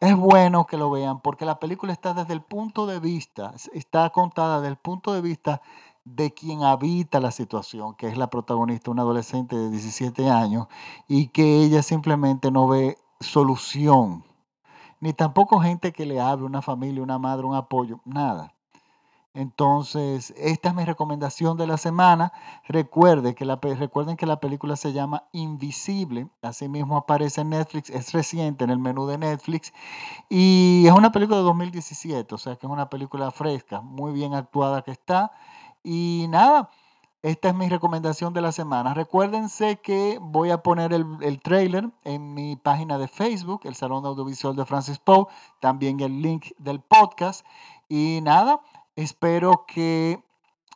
es 0.00 0.16
bueno 0.16 0.66
que 0.66 0.76
lo 0.76 0.90
vean 0.90 1.20
porque 1.20 1.44
la 1.44 1.58
película 1.58 1.92
está 1.92 2.14
desde 2.14 2.34
el 2.34 2.42
punto 2.42 2.86
de 2.86 3.00
vista, 3.00 3.54
está 3.72 4.10
contada 4.10 4.60
desde 4.60 4.70
el 4.70 4.76
punto 4.76 5.12
de 5.14 5.20
vista 5.20 5.62
de 6.04 6.34
quien 6.34 6.62
habita 6.62 7.20
la 7.20 7.30
situación, 7.30 7.94
que 7.94 8.08
es 8.08 8.18
la 8.18 8.28
protagonista, 8.28 8.90
una 8.90 9.02
adolescente 9.02 9.56
de 9.56 9.70
17 9.70 10.28
años, 10.28 10.66
y 11.08 11.28
que 11.28 11.62
ella 11.62 11.82
simplemente 11.82 12.50
no 12.50 12.68
ve 12.68 12.98
solución 13.20 14.24
ni 15.04 15.12
tampoco 15.12 15.60
gente 15.60 15.92
que 15.92 16.06
le 16.06 16.18
hable, 16.18 16.46
una 16.46 16.62
familia, 16.62 17.02
una 17.02 17.18
madre, 17.18 17.44
un 17.44 17.54
apoyo, 17.54 18.00
nada. 18.06 18.53
Entonces, 19.34 20.32
esta 20.36 20.68
es 20.68 20.74
mi 20.76 20.84
recomendación 20.84 21.56
de 21.56 21.66
la 21.66 21.76
semana. 21.76 22.32
Recuerde 22.68 23.34
que 23.34 23.44
la, 23.44 23.56
recuerden 23.56 24.16
que 24.16 24.26
la 24.26 24.38
película 24.38 24.76
se 24.76 24.92
llama 24.92 25.24
Invisible, 25.32 26.28
así 26.40 26.68
mismo 26.68 26.96
aparece 26.96 27.40
en 27.40 27.50
Netflix, 27.50 27.90
es 27.90 28.12
reciente 28.12 28.62
en 28.62 28.70
el 28.70 28.78
menú 28.78 29.06
de 29.06 29.18
Netflix 29.18 29.72
y 30.28 30.84
es 30.86 30.92
una 30.92 31.10
película 31.10 31.38
de 31.38 31.42
2017, 31.42 32.32
o 32.32 32.38
sea 32.38 32.54
que 32.54 32.66
es 32.66 32.72
una 32.72 32.88
película 32.88 33.32
fresca, 33.32 33.80
muy 33.80 34.12
bien 34.12 34.34
actuada 34.34 34.82
que 34.82 34.92
está. 34.92 35.32
Y 35.82 36.26
nada, 36.28 36.70
esta 37.22 37.48
es 37.48 37.54
mi 37.56 37.68
recomendación 37.68 38.34
de 38.34 38.40
la 38.40 38.52
semana. 38.52 38.94
Recuérdense 38.94 39.80
que 39.82 40.18
voy 40.22 40.50
a 40.50 40.62
poner 40.62 40.92
el, 40.92 41.06
el 41.22 41.40
trailer 41.40 41.90
en 42.04 42.34
mi 42.34 42.54
página 42.54 42.98
de 42.98 43.08
Facebook, 43.08 43.62
el 43.64 43.74
Salón 43.74 44.06
Audiovisual 44.06 44.54
de 44.54 44.64
Francis 44.64 45.00
Poe, 45.00 45.26
también 45.58 45.98
el 45.98 46.22
link 46.22 46.52
del 46.58 46.80
podcast. 46.80 47.44
Y 47.88 48.20
nada, 48.22 48.60
espero 48.96 49.64
que 49.66 50.22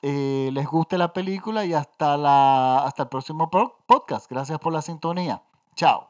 eh, 0.02 0.50
les 0.52 0.66
guste 0.66 0.98
la 0.98 1.12
película 1.12 1.64
y 1.64 1.74
hasta, 1.74 2.16
la, 2.16 2.84
hasta 2.84 3.04
el 3.04 3.08
próximo 3.08 3.50
podcast. 3.50 4.30
Gracias 4.30 4.58
por 4.58 4.72
la 4.72 4.82
sintonía. 4.82 5.42
Chao. 5.74 6.07